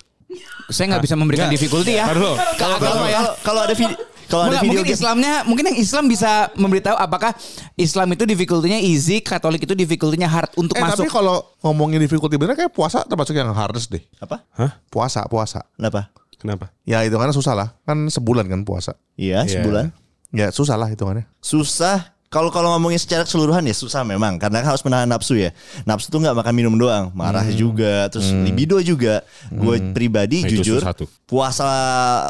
saya 0.67 0.91
nggak 0.91 1.05
bisa 1.07 1.15
memberikan 1.15 1.47
difficulty 1.47 1.95
ya. 1.95 2.11
Aduh. 2.11 2.35
Kalau 2.59 2.77
kalau 2.77 2.99
kalau- 2.99 3.35
kalau 3.45 3.61
ada 3.63 3.75
video 3.75 3.95
kalau 4.37 4.45
ada 4.45 4.57
video 4.57 4.67
mungkin 4.71 4.85
game- 4.85 4.95
Islamnya 4.95 5.33
mungkin 5.45 5.65
yang 5.67 5.79
Islam 5.79 6.05
bisa 6.07 6.31
memberitahu 6.55 6.95
apakah 6.95 7.31
Islam 7.75 8.09
itu 8.11 8.25
difficulty-nya 8.25 8.79
easy, 8.79 9.19
Katolik 9.19 9.61
itu 9.61 9.73
difficulty-nya 9.73 10.27
hard 10.27 10.55
untuk 10.55 10.75
Eh 10.75 10.81
masuk. 10.81 11.03
tapi 11.03 11.09
kalau 11.09 11.43
ngomongin 11.61 11.99
difficulty 11.99 12.35
bener 12.35 12.55
kayak 12.55 12.71
puasa 12.71 13.03
termasuk 13.03 13.33
yang 13.33 13.51
hardest 13.51 13.89
deh. 13.89 14.03
apa? 14.19 14.47
Puasa, 14.87 15.27
puasa. 15.27 15.67
Kenapa? 15.75 16.09
Kenapa? 16.37 16.71
Ya 16.83 17.01
itu 17.01 17.15
kan 17.15 17.31
susah 17.31 17.53
lah. 17.53 17.69
Kan 17.83 18.07
sebulan 18.07 18.47
kan 18.47 18.63
puasa. 18.63 18.95
Iya, 19.15 19.43
Iya. 19.43 19.59
sebulan. 19.59 19.85
Ya 20.31 20.47
susah 20.51 20.75
lah 20.75 20.87
hitungannya. 20.87 21.27
Susah. 21.39 22.14
Kalau 22.35 22.51
kalau 22.51 22.75
ngomongin 22.75 22.99
secara 22.99 23.23
keseluruhan 23.23 23.63
ya 23.63 23.71
susah 23.71 24.03
memang 24.03 24.43
karena 24.43 24.59
kan 24.59 24.75
harus 24.75 24.83
menahan 24.83 25.07
nafsu 25.07 25.39
ya. 25.39 25.55
Nafsu 25.87 26.11
tuh 26.11 26.19
nggak 26.19 26.35
makan 26.35 26.51
minum 26.59 26.75
doang, 26.75 27.15
marah 27.15 27.47
juga, 27.55 28.11
terus 28.11 28.27
libido 28.35 28.75
juga. 28.83 29.23
Gue 29.55 29.79
pribadi 29.95 30.43
Nah, 30.43 30.51
jujur 30.51 30.83
puasa 31.31 31.71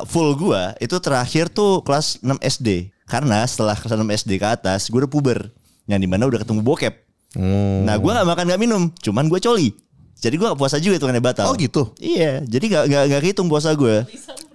full 0.04 0.36
gua 0.36 0.76
itu 0.76 0.92
terakhir 1.00 1.48
tuh 1.48 1.80
kelas 1.80 2.20
6 2.20 2.36
SD. 2.36 2.92
Karena 3.08 3.48
setelah 3.48 3.72
kelas 3.80 3.96
6 3.96 4.04
SD 4.20 4.36
ke 4.36 4.44
atas 4.44 4.92
gue 4.92 5.00
udah 5.00 5.08
puber. 5.08 5.48
Yang 5.88 6.04
di 6.04 6.08
mana 6.12 6.28
udah 6.28 6.44
ketemu 6.44 6.60
bokep. 6.60 6.94
Nah 7.88 7.96
gue 7.96 8.10
nggak 8.12 8.28
makan 8.28 8.44
nggak 8.44 8.60
minum, 8.60 8.82
cuman 9.00 9.24
gue 9.32 9.40
coli. 9.40 9.72
Jadi 10.20 10.40
gue 10.40 10.46
gak 10.48 10.56
puasa 10.56 10.80
juga 10.80 10.96
itu 10.96 11.04
kan 11.04 11.20
batal. 11.20 11.52
Oh 11.52 11.56
gitu. 11.58 11.92
Iya, 12.00 12.40
jadi 12.48 12.64
gak, 12.72 12.84
gak, 12.88 13.02
gak 13.12 13.20
kehitung 13.28 13.48
puasa 13.52 13.76
gue. 13.76 14.08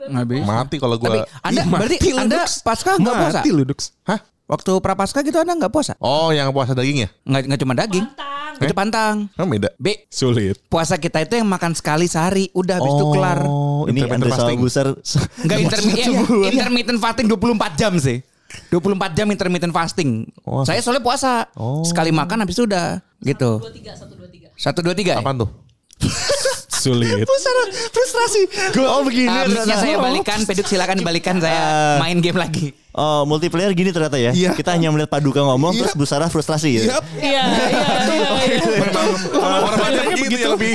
Mati 0.10 0.82
kalau 0.82 0.98
Tapi 0.98 1.22
gua. 1.22 1.30
Anda 1.46 1.62
berarti 1.70 1.98
Anda 2.18 2.42
pasca 2.66 2.98
nggak 2.98 3.16
puasa? 3.22 3.40
Mati 3.46 3.50
lu. 3.54 3.62
Hah? 4.10 4.20
Waktu 4.50 4.82
prapaskah 4.82 5.22
gitu 5.22 5.38
Anda 5.38 5.54
nggak 5.54 5.70
puasa? 5.70 5.94
Oh 6.02 6.34
yang 6.34 6.50
puasa 6.50 6.74
daging 6.74 7.06
ya? 7.06 7.10
Nggak 7.22 7.42
nggak 7.54 7.60
cuma 7.62 7.74
daging. 7.78 8.02
Pantang. 8.02 8.66
Itu 8.66 8.74
pantang. 8.74 9.16
Kan 9.38 9.46
beda. 9.46 9.70
B 9.78 10.10
Sulit. 10.10 10.58
puasa 10.66 10.98
kita 10.98 11.22
itu 11.22 11.38
yang 11.38 11.46
makan 11.46 11.78
sekali 11.78 12.10
sehari, 12.10 12.50
udah 12.58 12.82
habis 12.82 12.90
itu 12.98 13.06
kelar. 13.14 13.40
Oh, 13.46 13.86
Ini 13.86 14.10
intermittent 14.10 14.34
fasting. 14.34 14.58
Busar. 14.58 14.88
Enggak 15.46 15.58
intermittent, 15.62 16.14
intermittent 16.50 17.00
fasting 17.00 17.26
24 17.30 17.78
jam 17.78 17.94
sih. 18.02 18.18
24 18.74 19.14
jam 19.14 19.28
intermittent 19.30 19.70
fasting. 19.70 20.26
Oh. 20.42 20.66
Saya 20.66 20.82
soalnya 20.82 21.06
puasa. 21.06 21.46
Oh. 21.54 21.86
Sekali 21.86 22.10
makan 22.10 22.42
habis 22.42 22.58
itu 22.58 22.66
udah 22.66 22.98
gitu. 23.22 23.62
Dua 23.62 23.70
tiga 23.70 23.94
satu 23.94 24.18
dua 24.18 24.28
tiga. 24.34 24.50
Satu 24.58 24.80
dua 24.82 24.96
tiga. 24.98 25.14
ya? 25.14 25.22
Apaan 25.22 25.46
tuh? 25.46 25.50
Sulit. 26.80 27.28
Frustrasi. 27.90 28.42
Gue 28.72 28.84
oh 28.84 29.04
begini. 29.04 29.28
Ah, 29.30 29.44
ternyata. 29.44 29.78
saya 29.78 29.96
balikan, 29.96 30.40
Peduk 30.42 30.66
silakan 30.66 30.96
dibalikan 30.96 31.36
saya 31.38 32.00
main 32.00 32.18
game 32.18 32.36
lagi. 32.36 32.72
Oh 32.90 33.22
multiplayer 33.24 33.70
gini 33.72 33.92
ternyata 33.92 34.16
ya. 34.16 34.32
Iya. 34.32 34.52
Kita 34.54 34.74
hanya 34.74 34.90
melihat 34.90 35.12
Paduka 35.12 35.40
ngomong 35.42 35.72
terus 35.74 35.94
Bu 35.94 36.04
Sarah 36.04 36.28
frustrasi 36.28 36.82
ya. 36.82 36.82
Iya 36.82 36.98
iya 37.20 37.44
iya. 37.70 38.28
iya. 38.42 38.60
Orang 39.36 39.76
banyak 39.76 40.04
gitu 40.18 40.36
yang 40.38 40.54
lebih 40.56 40.74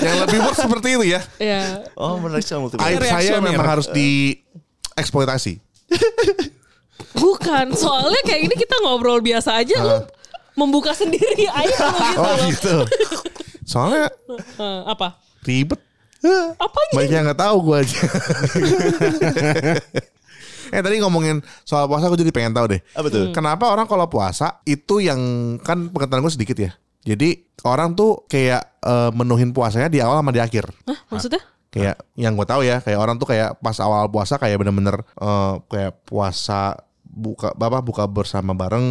yang 0.00 0.16
lebih 0.22 0.38
worst 0.40 0.60
seperti 0.60 0.88
itu 0.92 1.04
ya. 1.08 1.20
Iya. 1.36 1.62
Oh 1.94 2.16
menarik 2.16 2.42
soal 2.42 2.62
multiplayer. 2.62 2.96
Aib 2.96 3.04
saya 3.04 3.36
memang 3.38 3.66
harus 3.68 3.86
dieksploitasi. 3.90 5.58
Bukan, 7.12 7.76
soalnya 7.76 8.20
kayak 8.24 8.40
ini 8.42 8.54
kita 8.56 8.80
ngobrol 8.80 9.20
biasa 9.20 9.60
aja 9.60 9.76
lu 9.78 9.98
membuka 10.54 10.92
sendiri 10.92 11.44
aib 11.44 11.76
lu 11.76 11.92
gitu 12.00 12.16
Oh 12.16 12.24
loh. 12.24 12.46
gitu. 12.48 12.76
Soalnya 13.62 14.10
Eh, 14.58 14.80
apa? 14.84 15.20
Ribet. 15.46 15.80
Apanya? 16.56 16.92
Banyak 16.94 17.12
yang 17.12 17.24
nggak 17.26 17.40
tahu 17.42 17.56
gue 17.66 17.76
aja. 17.82 17.98
eh 20.72 20.80
tadi 20.80 20.96
ngomongin 21.02 21.42
soal 21.66 21.84
puasa 21.90 22.08
gue 22.08 22.18
jadi 22.22 22.32
pengen 22.32 22.54
tahu 22.54 22.66
deh. 22.72 22.80
Apa 22.94 23.06
tuh? 23.10 23.34
Kenapa 23.34 23.68
orang 23.68 23.90
kalau 23.90 24.06
puasa 24.06 24.62
itu 24.64 25.02
yang 25.02 25.20
kan 25.60 25.90
pengetahuan 25.90 26.22
gue 26.24 26.32
sedikit 26.32 26.56
ya. 26.56 26.70
Jadi 27.02 27.58
orang 27.66 27.98
tuh 27.98 28.22
kayak 28.30 28.62
eh, 28.80 29.10
menuhin 29.10 29.50
puasanya 29.50 29.90
di 29.90 29.98
awal 29.98 30.22
sama 30.22 30.30
di 30.30 30.38
akhir. 30.38 30.70
Hah, 30.86 30.98
maksudnya? 31.10 31.42
Kayak 31.72 32.04
yang 32.14 32.38
gue 32.38 32.46
tahu 32.46 32.62
ya, 32.62 32.78
kayak 32.84 33.00
orang 33.00 33.16
tuh 33.18 33.26
kayak 33.32 33.58
pas 33.58 33.74
awal 33.82 34.06
puasa 34.06 34.38
kayak 34.38 34.62
bener-bener 34.62 35.02
eh, 35.02 35.54
kayak 35.66 36.06
puasa 36.06 36.78
buka 37.12 37.52
bapak 37.52 37.84
buka 37.84 38.04
bersama 38.08 38.56
bareng, 38.56 38.86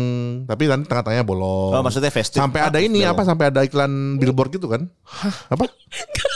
tapi 0.46 0.70
nanti 0.70 0.86
tengah-tengahnya 0.86 1.26
bolong. 1.26 1.74
Oh, 1.74 1.82
maksudnya 1.82 2.14
festive. 2.14 2.38
Sampai 2.38 2.62
ada 2.62 2.78
ini 2.78 3.02
Bolong. 3.02 3.18
apa? 3.18 3.22
Sampai 3.26 3.50
ada 3.50 3.66
iklan 3.66 4.22
billboard 4.22 4.54
gitu 4.54 4.70
kan? 4.70 4.86
Apa? 5.50 5.66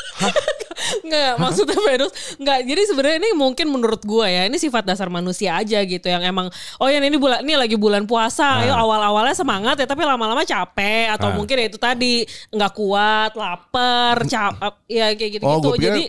Enggak, 1.01 1.41
maksudnya 1.41 1.77
Venus 1.81 2.11
enggak. 2.37 2.59
Jadi 2.65 2.81
sebenarnya 2.85 3.17
ini 3.21 3.29
mungkin 3.33 3.67
menurut 3.73 4.01
gua 4.05 4.29
ya, 4.29 4.45
ini 4.45 4.57
sifat 4.57 4.85
dasar 4.85 5.09
manusia 5.09 5.57
aja 5.57 5.81
gitu 5.81 6.05
yang 6.05 6.21
emang 6.21 6.47
oh 6.77 6.87
ya 6.87 7.01
ini 7.01 7.17
bulan 7.17 7.41
ini 7.41 7.57
lagi 7.57 7.73
bulan 7.73 8.05
puasa, 8.05 8.61
ayo 8.63 8.73
awal-awalnya 8.75 9.33
semangat 9.33 9.75
ya 9.81 9.87
tapi 9.89 10.05
lama-lama 10.05 10.45
capek 10.45 11.09
atau 11.15 11.29
mungkin 11.35 11.55
ya 11.57 11.65
itu 11.67 11.79
tadi 11.81 12.23
nggak 12.53 12.71
kuat, 12.75 13.31
lapar, 13.33 14.23
cap 14.29 14.83
ya 14.85 15.11
kayak 15.13 15.41
gitu-gitu. 15.41 15.47
Oh, 15.47 15.59
gua 15.61 15.75
pikir- 15.77 15.89
jadi 15.89 16.03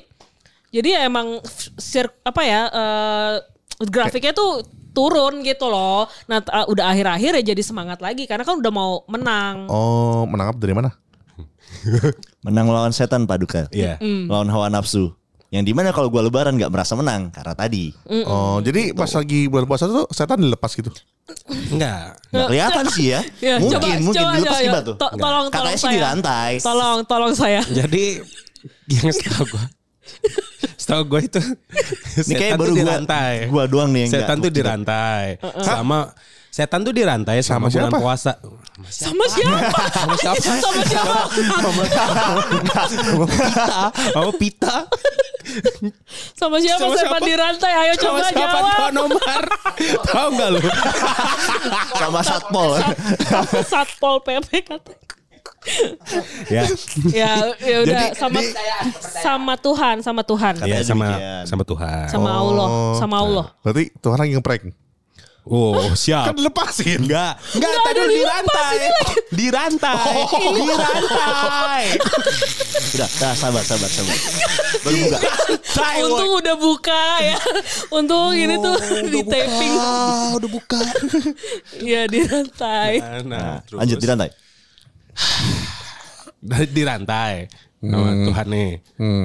jadi 0.77 0.89
ya 0.93 1.01
emang 1.09 1.41
sir, 1.79 2.11
apa 2.21 2.43
ya 2.45 2.61
eh, 2.69 3.35
grafiknya 3.87 4.33
tuh 4.33 4.61
turun 4.93 5.45
gitu 5.45 5.69
loh. 5.69 6.09
Nah, 6.25 6.41
uh, 6.41 6.65
udah 6.73 6.89
akhir-akhir 6.89 7.37
ya 7.41 7.53
jadi 7.53 7.63
semangat 7.63 8.01
lagi 8.01 8.25
karena 8.25 8.49
kan 8.49 8.57
udah 8.57 8.73
mau 8.73 9.05
menang. 9.13 9.69
Oh, 9.69 10.25
menangkap 10.25 10.57
dari 10.57 10.73
mana? 10.73 10.91
Menang 12.41 12.67
melawan 12.67 12.91
setan 12.91 13.25
Paduka. 13.25 13.67
Iya. 13.69 13.99
Lawan 14.01 14.47
hawa 14.47 14.67
nafsu. 14.69 15.13
Yang 15.47 15.65
di 15.65 15.73
mana 15.73 15.91
kalau 15.91 16.09
gua 16.09 16.21
lebaran 16.21 16.55
nggak 16.55 16.69
merasa 16.69 16.93
menang 16.93 17.31
karena 17.31 17.55
tadi 17.55 17.95
Oh, 18.25 18.59
jadi 18.59 18.91
pas 18.91 19.07
lagi 19.09 19.47
bulan 19.47 19.65
puasa 19.65 19.87
tuh 19.87 20.05
setan 20.11 20.39
dilepas 20.39 20.69
gitu. 20.71 20.91
Enggak. 21.69 22.19
nggak 22.29 22.47
kelihatan 22.49 22.85
sih 22.89 23.07
ya. 23.09 23.21
Ya, 23.41 23.55
mungkin 23.57 23.79
coba- 23.79 23.99
mungkin 24.01 24.21
coba, 24.21 24.33
dilepas 24.33 24.51
coba, 24.53 24.65
gimana 24.65 24.83
tuh? 24.85 24.97
To- 24.97 25.15
tolong, 25.17 25.47
Katanya 25.47 25.55
tolong 25.57 25.73
sih 25.73 25.83
saya. 25.83 25.93
di 25.93 26.01
rantai. 26.01 26.53
Tolong, 26.61 26.99
tolong 27.05 27.33
saya. 27.33 27.61
Jadi 27.65 28.05
yang 28.89 29.11
setahu 29.13 29.45
gue 29.49 29.65
Setahu 30.77 31.03
gue 31.05 31.21
itu 31.25 31.41
Ini 32.21 32.33
kayak 32.33 32.53
setan 32.53 32.61
baru 32.61 32.75
rantai. 32.81 33.35
gua 33.47 33.65
doang 33.67 33.91
nih 33.91 34.01
yang 34.05 34.13
Setan 34.13 34.37
tuh 34.39 34.51
di 34.51 34.59
bukti. 34.59 34.67
rantai. 34.67 35.25
Sama 35.61 36.11
setan 36.57 36.81
tuh 36.81 36.91
di 36.91 37.05
rantai 37.05 37.45
sama, 37.45 37.69
Sama 37.69 37.69
bulan 37.69 37.91
siapa? 37.93 37.99
puasa. 38.01 38.33
Sama 38.89 39.25
siapa? 39.29 39.61
Sama 39.93 40.15
siapa? 40.17 40.41
Sama 40.57 40.83
siapa? 40.83 41.21
Oh 44.17 44.33
pita. 44.33 44.89
Sama 46.33 46.57
siapa 46.59 46.81
Sama 46.81 46.95
setan 46.97 47.13
siapa? 47.13 47.19
di 47.23 47.35
rantai? 47.35 47.73
Ayo 47.77 47.93
Sama 47.95 48.03
coba 48.03 48.21
siapa 48.25 48.41
jawab. 48.41 48.73
Tuan 48.73 48.95
Omar? 48.99 49.45
Tahu 50.07 50.29
nggak 50.33 50.49
lu? 50.51 50.61
sama 51.95 52.21
satpol. 52.23 52.71
Sama 53.23 53.61
Satpol 53.63 54.17
PP 54.23 54.49
katanya. 54.65 54.97
ya. 56.47 56.63
Ya, 57.11 57.31
ya 57.59 57.77
udah 57.83 58.03
Jadi, 58.07 58.17
sama 58.17 58.39
di- 58.39 58.55
sama 59.03 59.55
Tuhan, 59.57 59.97
sama 59.99 60.23
Tuhan. 60.23 60.55
Ya 60.63 60.79
sama 60.81 61.07
demikian. 61.11 61.43
sama 61.45 61.63
Tuhan. 61.65 62.07
Sama 62.07 62.31
Allah, 62.33 62.67
Oh. 62.67 62.95
sama 62.97 63.17
Allah. 63.19 63.47
Berarti 63.61 63.91
Tuhan 63.97 64.17
lagi 64.17 64.33
ngeprank. 64.33 64.63
Oh, 65.47 65.95
siap. 65.95 66.27
Kan 66.27 66.35
dilepasin. 66.35 67.07
Enggak, 67.07 67.39
enggak 67.55 67.71
Enggak, 67.71 67.85
tadi 67.87 67.99
udah 67.99 68.09
di 68.09 68.17
dilepas, 68.17 68.35
rantai. 68.35 68.73
ini 68.75 68.89
lagi. 68.91 69.15
Di 69.31 69.47
rantai. 69.47 70.15
Di 70.27 70.73
rantai. 70.75 71.85
Udah, 72.89 73.09
nah, 73.17 73.33
sabar, 73.33 73.63
sabar, 73.63 73.87
sabar. 73.87 74.17
Baru 74.83 74.97
buka. 74.99 75.19
Tai, 75.71 75.97
Untung 76.03 76.33
udah 76.35 76.57
buka 76.57 77.05
ya. 77.21 77.39
Untung 77.91 78.35
ini 78.35 78.55
tuh 78.57 78.75
di 79.07 79.21
taping. 79.23 79.75
Ah, 79.77 80.35
udah 80.35 80.51
buka. 80.51 80.81
Iya 81.79 82.01
di 82.07 82.21
rantai. 82.21 82.91
Nah, 82.99 83.23
Nah, 83.23 83.55
terus. 83.63 83.79
lanjut 83.79 83.99
di 83.99 84.07
rantai. 84.09 84.29
Di- 86.37 86.71
di 86.71 86.83
rantai 86.83 87.33
sama 87.77 88.11
Tuhan 88.25 88.47
nih. 88.49 88.71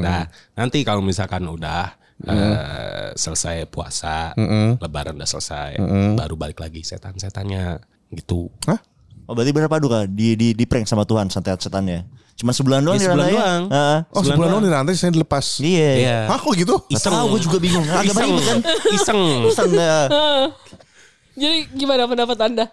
Nah, 0.01 0.21
nanti 0.53 0.79
kalau 0.81 1.01
misalkan 1.01 1.41
udah 1.43 1.97
eh, 2.23 3.09
selesai 3.13 3.65
puasa, 3.65 4.33
lebaran 4.77 5.15
udah 5.15 5.29
selesai, 5.29 5.77
baru 6.13 6.35
balik 6.35 6.59
lagi 6.59 6.81
setan-setannya 6.81 7.79
gitu. 8.11 8.51
Hah? 8.65 8.79
Oh 9.25 9.33
berarti 9.33 9.51
benar 9.51 9.71
Paduka 9.71 10.03
di 10.03 10.35
di 10.35 10.51
di 10.51 10.65
prank 10.65 10.83
sama 10.83 11.03
Tuhan 11.03 11.29
santet 11.29 11.57
setannya. 11.57 12.03
Cuma 12.35 12.51
sebulan 12.51 12.81
doang 12.81 12.97
Ya, 12.97 13.05
sebulan 13.05 13.21
rantai. 13.21 13.37
doang. 13.37 13.63
Heeh. 13.69 13.99
Oh, 14.11 14.21
sebulan 14.25 14.47
doang 14.49 14.63
di 14.65 14.71
rantai 14.71 14.93
saya 14.97 15.13
dilepas. 15.13 15.45
Iya. 15.61 15.91
Iya. 15.93 16.17
Hah, 16.25 16.39
kok 16.41 16.53
gitu? 16.53 16.73
Nggak 16.89 17.03
tahu 17.05 17.25
gue 17.29 17.41
juga 17.43 17.57
bingung. 17.61 17.85
Agak 17.85 18.11
Iseng, 18.11 18.27
ribet 18.27 18.43
kan. 18.43 18.59
iseng. 18.91 19.21
Iseng. 19.45 19.71
Jadi 21.41 21.57
gimana 21.71 22.03
pendapat 22.05 22.37
Anda? 22.41 22.65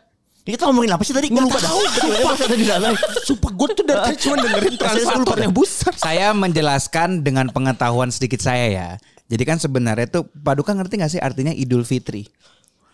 Ini 0.43 0.57
kita 0.57 0.65
ngomongin 0.67 0.97
apa 0.97 1.03
sih 1.05 1.13
tadi? 1.13 1.29
Gue 1.29 1.45
lupa 1.45 1.61
ada 1.61 2.57
di 2.57 2.65
rantai. 2.65 2.97
Sumpah 3.23 3.51
gue 3.53 3.67
tuh 3.71 3.85
dari 3.85 4.01
tadi 4.01 4.17
cuma 4.19 4.35
dengerin 4.41 4.75
translatornya 4.75 5.51
buset. 5.53 5.95
Saya 5.95 6.33
menjelaskan 6.33 7.21
dengan 7.21 7.53
pengetahuan 7.53 8.09
sedikit 8.09 8.41
saya 8.41 8.67
ya. 8.67 8.89
Jadi 9.29 9.43
kan 9.45 9.57
sebenarnya 9.57 10.09
tuh 10.09 10.25
Paduka 10.33 10.73
ngerti 10.73 10.97
gak 10.97 11.13
sih 11.13 11.21
artinya 11.21 11.53
Idul 11.53 11.85
Fitri? 11.85 12.25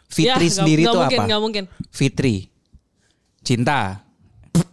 Fitri 0.06 0.46
Ya, 0.46 0.52
sendiri 0.52 0.82
nggak 0.82 0.90
itu 0.90 0.98
mungkin, 1.00 1.18
apa? 1.18 1.26
nggak 1.26 1.40
mungkin. 1.40 1.64
Fitri. 1.88 2.50
Cinta. 3.40 4.02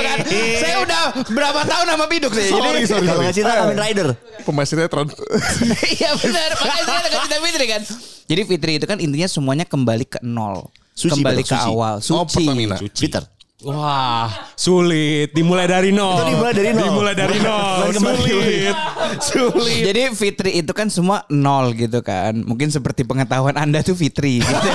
Kan. 0.00 0.18
Saya 0.56 0.76
udah 0.82 1.02
berapa 1.28 1.60
tahun 1.64 1.86
sama 1.88 2.04
Biduk 2.06 2.32
sih. 2.32 2.48
Sorry, 2.48 2.82
sorry, 2.84 3.06
Kalau 3.06 3.20
nggak 3.20 3.34
cinta 3.34 3.52
Kamen 3.54 3.78
Rider. 3.78 4.08
Pemain 4.42 4.66
sinetron. 4.66 5.06
Iya 5.96 6.10
benar. 6.16 6.50
Makanya 6.56 6.84
saya 6.84 6.98
ada 7.00 7.10
cinta 7.10 7.36
Fitri 7.38 7.66
kan. 7.66 7.82
Jadi 8.26 8.40
Fitri 8.44 8.72
itu 8.76 8.86
kan 8.86 8.98
intinya 8.98 9.28
semuanya 9.28 9.64
kembali 9.64 10.04
ke 10.06 10.18
nol. 10.20 10.68
Suci, 10.92 11.16
kembali 11.16 11.42
ke 11.42 11.52
suci. 11.52 11.68
awal. 11.68 11.94
Oh, 11.96 12.02
Suci. 12.02 12.44
Pertamina. 12.44 12.76
Peter. 12.80 13.22
Wah, 13.60 14.32
sulit. 14.56 15.36
Dimulai 15.36 15.68
dari 15.68 15.92
nol. 15.92 16.16
Itu 16.16 16.24
dimulai 16.32 16.54
dari 16.56 16.70
nol. 16.72 16.84
Dimulai 16.88 17.14
dari 17.14 17.36
Bukan- 17.36 17.44
nol. 17.44 17.92
bukan. 17.92 18.00
Sulit. 18.16 18.76
Sulit. 19.20 19.82
Jadi 19.84 20.00
Fitri 20.16 20.50
itu 20.64 20.72
kan 20.72 20.88
semua 20.88 21.28
nol 21.28 21.76
gitu 21.76 22.00
kan. 22.00 22.32
Mungkin 22.40 22.72
seperti 22.72 23.04
pengetahuan 23.04 23.60
Anda 23.60 23.84
tuh 23.84 23.92
Fitri. 23.92 24.40
Gitu. 24.40 24.48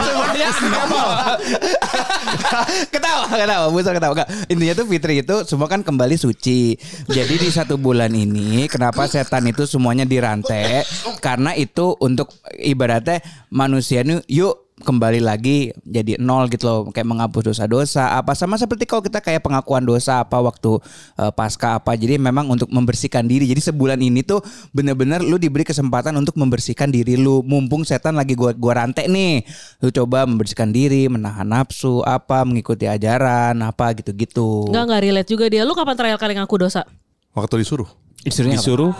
Semuanya 0.00 0.48
nol. 0.84 1.10
ketawa, 2.92 3.24
ketawa, 3.28 3.66
busur 3.72 3.92
ketawa. 3.96 4.12
Enggak. 4.20 4.28
Intinya 4.52 4.74
tuh 4.76 4.86
Fitri 4.88 5.14
itu 5.24 5.36
semua 5.48 5.66
kan 5.68 5.80
kembali 5.80 6.16
suci. 6.20 6.76
Jadi 7.08 7.34
di 7.40 7.48
satu 7.48 7.80
bulan 7.80 8.12
ini 8.12 8.68
kenapa 8.68 9.08
setan 9.08 9.48
itu 9.48 9.64
semuanya 9.64 10.04
dirantai? 10.04 10.84
Karena 11.24 11.56
itu 11.56 11.96
untuk 12.00 12.28
ibaratnya 12.60 13.24
manusia 13.48 14.04
ini 14.04 14.20
yuk 14.28 14.69
kembali 14.80 15.20
lagi 15.20 15.56
jadi 15.80 16.16
nol 16.16 16.48
gitu 16.48 16.64
loh 16.64 16.78
kayak 16.88 17.04
menghapus 17.04 17.42
dosa-dosa 17.46 18.14
apa 18.14 18.32
sama 18.32 18.54
seperti 18.54 18.84
kalau 18.84 19.00
kita 19.00 19.18
kayak 19.18 19.40
pengakuan 19.40 19.80
dosa 19.80 20.20
apa 20.20 20.36
waktu 20.36 20.80
eh, 21.14 21.30
pasca 21.30 21.76
apa 21.76 21.92
jadi 21.92 22.16
memang 22.16 22.48
untuk 22.48 22.68
membersihkan 22.68 23.24
diri 23.24 23.44
jadi 23.44 23.60
sebulan 23.62 23.98
ini 23.98 24.20
tuh 24.20 24.40
bener-bener 24.70 25.20
lu 25.20 25.36
diberi 25.36 25.62
kesempatan 25.62 26.12
untuk 26.14 26.34
membersihkan 26.34 26.88
diri 26.88 27.14
lu 27.14 27.40
mumpung 27.40 27.82
setan 27.82 28.14
lagi 28.14 28.32
gua 28.32 28.50
gua 28.52 28.80
rantai 28.80 29.06
nih 29.06 29.44
lu 29.78 29.90
coba 29.90 30.24
membersihkan 30.24 30.68
diri 30.68 31.06
menahan 31.06 31.44
nafsu 31.44 32.00
apa 32.02 32.42
mengikuti 32.42 32.84
ajaran 32.84 33.56
apa 33.56 33.92
gitu-gitu 33.92 34.66
Enggak 34.66 34.84
enggak 34.84 35.02
relate 35.02 35.28
juga 35.28 35.44
dia. 35.46 35.62
Lu 35.62 35.72
kapan 35.72 35.94
terakhir 35.94 36.18
kali 36.18 36.32
ngaku 36.34 36.56
dosa? 36.58 36.82
Waktu 37.30 37.60
disuruh. 37.60 37.86
disuruh 38.20 38.52
Disuruh. 38.52 38.92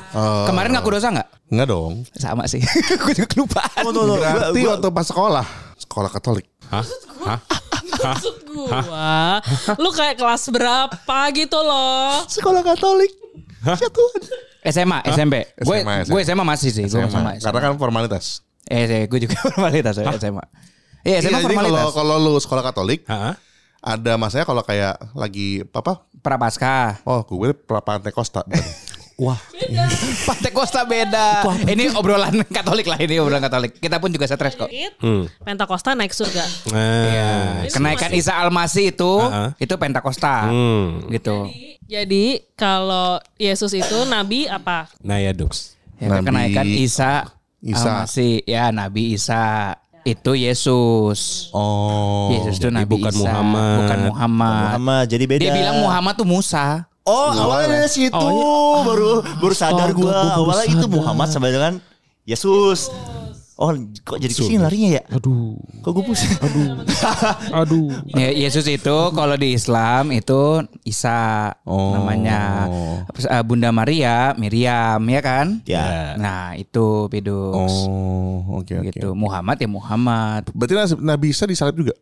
kemarin 0.44 0.72
ngaku 0.72 0.90
dosa 0.92 1.08
nggak 1.10 1.28
Enggak 1.48 1.68
dong. 1.68 1.92
sama 2.14 2.46
sih 2.46 2.62
gue 3.00 3.12
juga 3.12 3.28
kelupaan 3.28 3.68
Tunggu, 3.76 3.92
tunggu, 3.92 4.16
tunggu. 4.16 4.24
Berarti 4.32 4.48
Gua- 4.54 4.62
gua- 4.62 4.72
waktu 4.74 4.88
pas 4.90 5.06
sekolah. 5.06 5.46
Sekolah 5.90 6.06
Katolik. 6.06 6.46
Hah? 6.70 6.86
Hah? 7.26 7.38
Maksud 7.90 8.46
gua, 8.46 9.42
lu 9.74 9.90
kayak 9.90 10.14
kelas 10.14 10.46
berapa 10.48 11.18
gitu 11.34 11.58
loh? 11.58 12.22
Sekolah 12.30 12.62
Katolik. 12.62 13.10
SMA 14.62 15.02
SMP 15.10 15.50
gue 15.58 15.76
SMA. 15.82 16.06
gue 16.06 16.20
SMA 16.22 16.44
masih 16.46 16.70
sih 16.70 16.86
gue 16.86 16.94
SMA. 17.02 17.10
SMA, 17.10 17.32
Karena 17.42 17.58
kan 17.60 17.72
formalitas. 17.74 18.46
Eh, 18.64 19.10
gue 19.10 19.18
juga 19.18 19.34
formalitas 19.50 19.98
ya, 19.98 20.14
SMA. 20.14 20.44
Iya, 21.02 21.18
Iya, 21.18 21.26
SMA 21.26 21.42
jadi 21.42 21.58
kalau 21.58 21.66
formalitas. 21.66 21.90
kalau 21.92 22.14
lu 22.16 22.34
sekolah 22.38 22.62
Katolik, 22.62 23.02
Hah? 23.04 23.34
ada 23.82 24.12
masanya 24.14 24.46
kalau 24.46 24.62
kayak 24.62 24.94
lagi 25.12 25.66
apa? 25.66 26.06
Prapaskah. 26.22 27.02
Oh, 27.02 27.26
gue 27.26 27.50
Pantai 27.82 28.14
Costa. 28.14 28.46
Wah. 29.20 29.36
Pantai 30.28 30.48
Costa 30.48 30.88
beda. 30.88 31.44
Ini 31.68 31.92
obrolan 31.92 32.40
Katolik 32.56 32.88
lah 32.88 32.96
ini 32.96 33.20
obrolan 33.20 33.44
Katolik. 33.44 33.76
Kita 33.76 34.00
pun 34.00 34.08
juga 34.08 34.24
stres 34.24 34.56
kok. 34.56 34.72
Hmm. 34.96 35.28
Pentakosta 35.44 35.92
naik 35.92 36.16
surga. 36.16 36.44
Nah. 36.72 37.04
Iya. 37.04 37.30
Kenaikan 37.68 38.10
Isa 38.16 38.40
Almasih 38.40 38.96
itu 38.96 39.12
Uh-uh. 39.20 39.52
itu 39.60 39.74
Pentakosta. 39.76 40.48
Hmm. 40.48 41.04
Gitu. 41.12 41.52
Jadi 41.84 42.48
kalau 42.56 43.20
Yesus 43.36 43.76
itu 43.76 43.98
nabi 44.08 44.48
apa? 44.48 44.88
Nah 45.04 45.20
ya 45.20 45.36
Dux. 45.36 45.76
Nabi 46.00 46.24
kenaikan 46.24 46.64
Isa 46.64 47.28
Isa. 47.60 48.00
Almasih. 48.00 48.40
Ya, 48.48 48.72
Nabi 48.72 49.12
Isa. 49.12 49.76
itu 50.00 50.32
Yesus. 50.32 51.52
Oh. 51.52 52.32
Yesus 52.32 52.56
itu 52.56 52.72
jadi 52.72 52.80
Nabi 52.80 52.88
bukan 52.88 53.12
Isa, 53.12 53.20
Muhammad. 53.20 53.76
bukan 53.84 53.98
Muhammad. 54.08 54.56
Muhammad 54.64 55.04
jadi 55.12 55.24
beda. 55.28 55.42
Dia 55.44 55.52
bilang 55.52 55.76
Muhammad 55.84 56.14
tuh 56.16 56.24
Musa. 56.24 56.88
Oh, 57.02 57.32
awalnya 57.32 57.80
dari 57.80 57.90
situ 57.90 58.28
baru 58.84 59.24
baru 59.40 59.54
sadar 59.54 59.90
Astaga, 59.90 59.96
gua. 59.96 60.04
gua 60.04 60.20
baru 60.20 60.40
Awalnya 60.44 60.66
itu 60.68 60.76
sadar. 60.78 60.94
Muhammad 60.94 61.28
sama 61.28 61.46
dengan 61.48 61.72
Yesus. 62.24 62.92
Oh, 63.54 63.76
kok 63.76 64.16
jadi 64.16 64.32
ke 64.32 64.40
sini 64.40 64.56
larinya 64.56 64.96
ya? 64.96 65.02
Aduh, 65.12 65.52
Kok 65.84 65.92
gue 65.92 66.04
pusing? 66.08 66.32
Aduh. 66.40 66.80
aduh. 67.60 67.92
Ya, 68.08 68.32
Yesus 68.32 68.64
itu 68.64 68.96
kalau 69.12 69.36
di 69.36 69.52
Islam 69.52 70.16
itu 70.16 70.64
Isa 70.80 71.52
Oh. 71.68 71.92
namanya. 71.92 72.64
Eh, 73.12 73.42
Bunda 73.44 73.68
Maria 73.68 74.32
Miriam 74.32 74.96
ya 75.04 75.20
kan? 75.20 75.60
ya. 75.68 76.16
Nah 76.16 76.56
itu 76.56 77.12
Pidux. 77.12 77.52
Oh, 77.84 78.64
oke 78.64 78.80
oke. 78.80 78.96
gitu. 78.96 79.12
Muhammad 79.12 79.60
ya 79.60 79.68
Muhammad. 79.68 80.48
Berarti 80.56 80.96
Nabi 80.96 81.28
Isa 81.28 81.44
disalib 81.44 81.76
juga? 81.76 81.92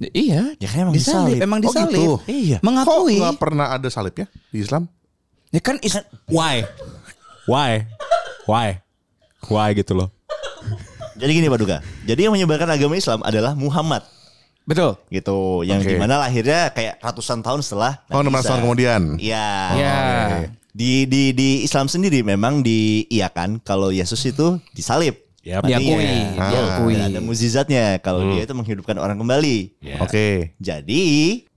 Iya. 0.00 0.58
Ya 0.58 0.66
kan 0.66 0.78
emang 0.82 0.94
disalib. 0.94 1.38
Emang 1.38 1.58
Oh, 1.58 1.64
disalib. 1.64 1.94
gitu? 1.94 2.14
Iya. 2.26 2.58
Mengakui. 2.60 3.16
Kok 3.16 3.36
pernah 3.36 3.70
ada 3.70 3.86
salibnya 3.86 4.26
di 4.48 4.60
Islam? 4.60 4.90
Ya 5.48 5.60
kan 5.60 5.78
is- 5.80 6.02
Why? 6.26 6.66
Why? 7.46 7.86
Why? 8.44 8.82
Why 9.44 9.70
gitu 9.72 9.94
loh. 9.94 10.08
Jadi 11.14 11.30
gini 11.32 11.46
Pak 11.46 11.58
Duka. 11.58 11.78
Jadi 12.02 12.20
yang 12.20 12.34
menyebarkan 12.34 12.66
agama 12.66 12.94
Islam 12.94 13.22
adalah 13.22 13.54
Muhammad 13.54 14.02
betul. 14.64 14.98
gitu. 15.08 15.62
Yang 15.62 15.80
Oke. 15.84 15.90
di 15.90 15.96
mana 15.96 16.18
lahirnya 16.18 16.72
kayak 16.72 16.98
ratusan 16.98 17.38
tahun 17.38 17.62
setelah 17.62 18.02
Oh, 18.10 18.18
Nabi 18.18 18.34
16 18.34 18.40
Isa. 18.40 18.48
tahun 18.48 18.60
kemudian. 18.64 19.02
Iya. 19.16 19.46
Ya. 19.72 19.94
Di 20.74 21.06
di 21.06 21.30
di 21.30 21.62
Islam 21.62 21.86
sendiri 21.86 22.26
memang 22.26 22.58
diiakan 22.60 23.62
kalau 23.62 23.94
Yesus 23.94 24.18
itu 24.26 24.58
disalib. 24.74 25.14
Matinya. 25.44 25.76
Diakui, 25.76 26.08
Ah, 26.40 26.50
diakui. 26.50 26.94
Ada 26.96 27.20
mukjizatnya 27.20 27.84
kalau 28.00 28.32
dia 28.32 28.48
itu 28.48 28.54
menghidupkan 28.56 28.96
orang 28.96 29.20
kembali. 29.20 29.76
Ya. 29.84 30.00
Oke. 30.00 30.56
Jadi 30.56 31.02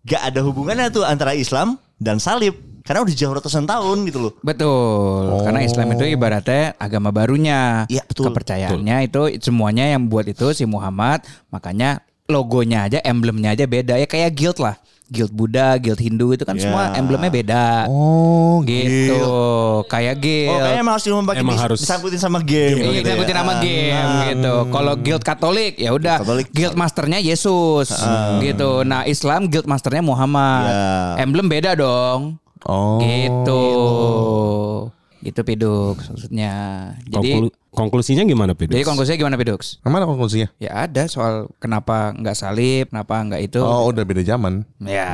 gak 0.04 0.36
ada 0.36 0.40
hubungannya 0.44 0.92
tuh 0.92 1.08
antara 1.08 1.32
Islam 1.32 1.80
dan 1.96 2.20
salib 2.20 2.54
karena 2.84 3.04
udah 3.04 3.16
jauh 3.16 3.34
ratusan 3.36 3.64
tahun 3.64 3.98
gitu 4.08 4.20
loh. 4.28 4.34
Betul. 4.44 5.44
Karena 5.44 5.60
Islam 5.64 5.88
itu 5.92 6.04
ibaratnya 6.08 6.76
agama 6.80 7.12
barunya. 7.12 7.88
Iya, 7.88 8.04
betul. 8.08 8.32
Kepercayaannya 8.32 8.98
itu 9.08 9.22
semuanya 9.44 9.88
yang 9.92 10.08
buat 10.08 10.28
itu 10.28 10.52
si 10.52 10.64
Muhammad. 10.64 11.24
Makanya 11.52 12.04
logonya 12.28 12.88
aja, 12.88 13.00
emblemnya 13.04 13.56
aja 13.56 13.68
beda. 13.68 14.00
Ya 14.00 14.08
kayak 14.08 14.36
guild 14.36 14.60
lah. 14.60 14.76
Guild 15.08 15.32
Buddha, 15.32 15.80
guild 15.80 15.98
Hindu 15.98 16.36
itu 16.36 16.44
kan 16.44 16.60
Ya. 16.60 16.68
semua 16.68 16.92
emblemnya 16.92 17.32
beda. 17.32 17.88
Oh, 17.88 18.60
gitu. 18.62 19.24
Kayak 19.88 20.20
guild. 20.20 20.52
Oh 20.52 20.60
kayaknya 20.60 20.82
emang 20.84 20.94
harus 21.00 21.06
pakai 21.08 21.40
Emang 21.40 21.56
dis- 21.56 21.64
harus. 21.64 21.80
disangkutin 21.80 22.20
sama 22.20 22.40
game. 22.44 22.76
Iya, 22.76 22.84
gitu 22.84 22.92
kita 23.00 23.10
ya. 23.10 23.16
ikutin 23.16 23.36
nama 23.36 23.54
game 23.58 24.10
gitu. 24.28 24.56
Kalau 24.68 24.94
guild 24.98 25.24
Katolik 25.24 25.74
ya 25.80 25.96
udah 25.96 26.18
Katolik. 26.20 26.48
guild 26.52 26.76
masternya 26.76 27.20
Yesus 27.20 27.88
gitu. 28.40 28.84
Nah 28.84 29.08
Islam 29.08 29.48
guild 29.48 29.64
masternya 29.64 30.04
Muhammad. 30.04 30.68
Ya. 30.68 31.24
Emblem 31.24 31.48
beda 31.48 31.72
dong. 31.74 32.36
Oh. 32.68 33.00
Gitu. 33.00 33.48
Gitu 33.48 34.92
Pidux 35.36 35.98
maksudnya. 36.00 36.54
Jadi 37.04 37.30
Konklu- 37.34 37.56
konklusinya 37.72 38.24
gimana, 38.24 38.52
Pedro? 38.54 38.74
jadi 38.74 38.84
konklusinya 38.84 39.18
gimana 39.18 39.36
Pidux? 39.36 39.78
Ke 39.80 39.90
mana 39.90 40.06
konklusinya? 40.06 40.48
Ya 40.58 40.86
ada 40.86 41.04
soal 41.06 41.50
kenapa 41.58 42.14
nggak 42.14 42.34
salib, 42.34 42.88
kenapa 42.90 43.20
nggak 43.22 43.42
itu. 43.44 43.60
Oh, 43.60 43.90
udah 43.90 44.04
beda 44.04 44.22
zaman. 44.22 44.64
Ya. 44.80 45.08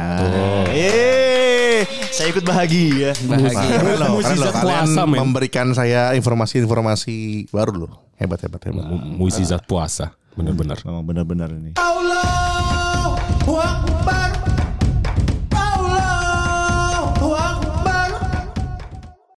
Eh, 0.70 1.84
saya 2.10 2.30
ikut 2.30 2.44
bahagia. 2.44 3.14
Bahagia. 3.26 3.78
Keren 3.78 3.98
loh, 3.98 4.20
keren 4.20 4.38
loh. 4.38 4.52
Kalian 4.52 4.88
memberikan 5.10 5.68
saya 5.72 6.14
informasi-informasi 6.14 7.48
baru 7.50 7.88
loh. 7.88 7.92
Hebat, 8.16 8.46
hebat, 8.46 8.62
hebat. 8.64 8.86
Mu- 8.86 9.26
Mukjizat 9.26 9.66
puasa, 9.66 10.14
bener-bener. 10.34 10.78
Memang 10.86 11.04
benar-benar 11.04 11.50
ini. 11.52 11.74
Allah 11.76 12.22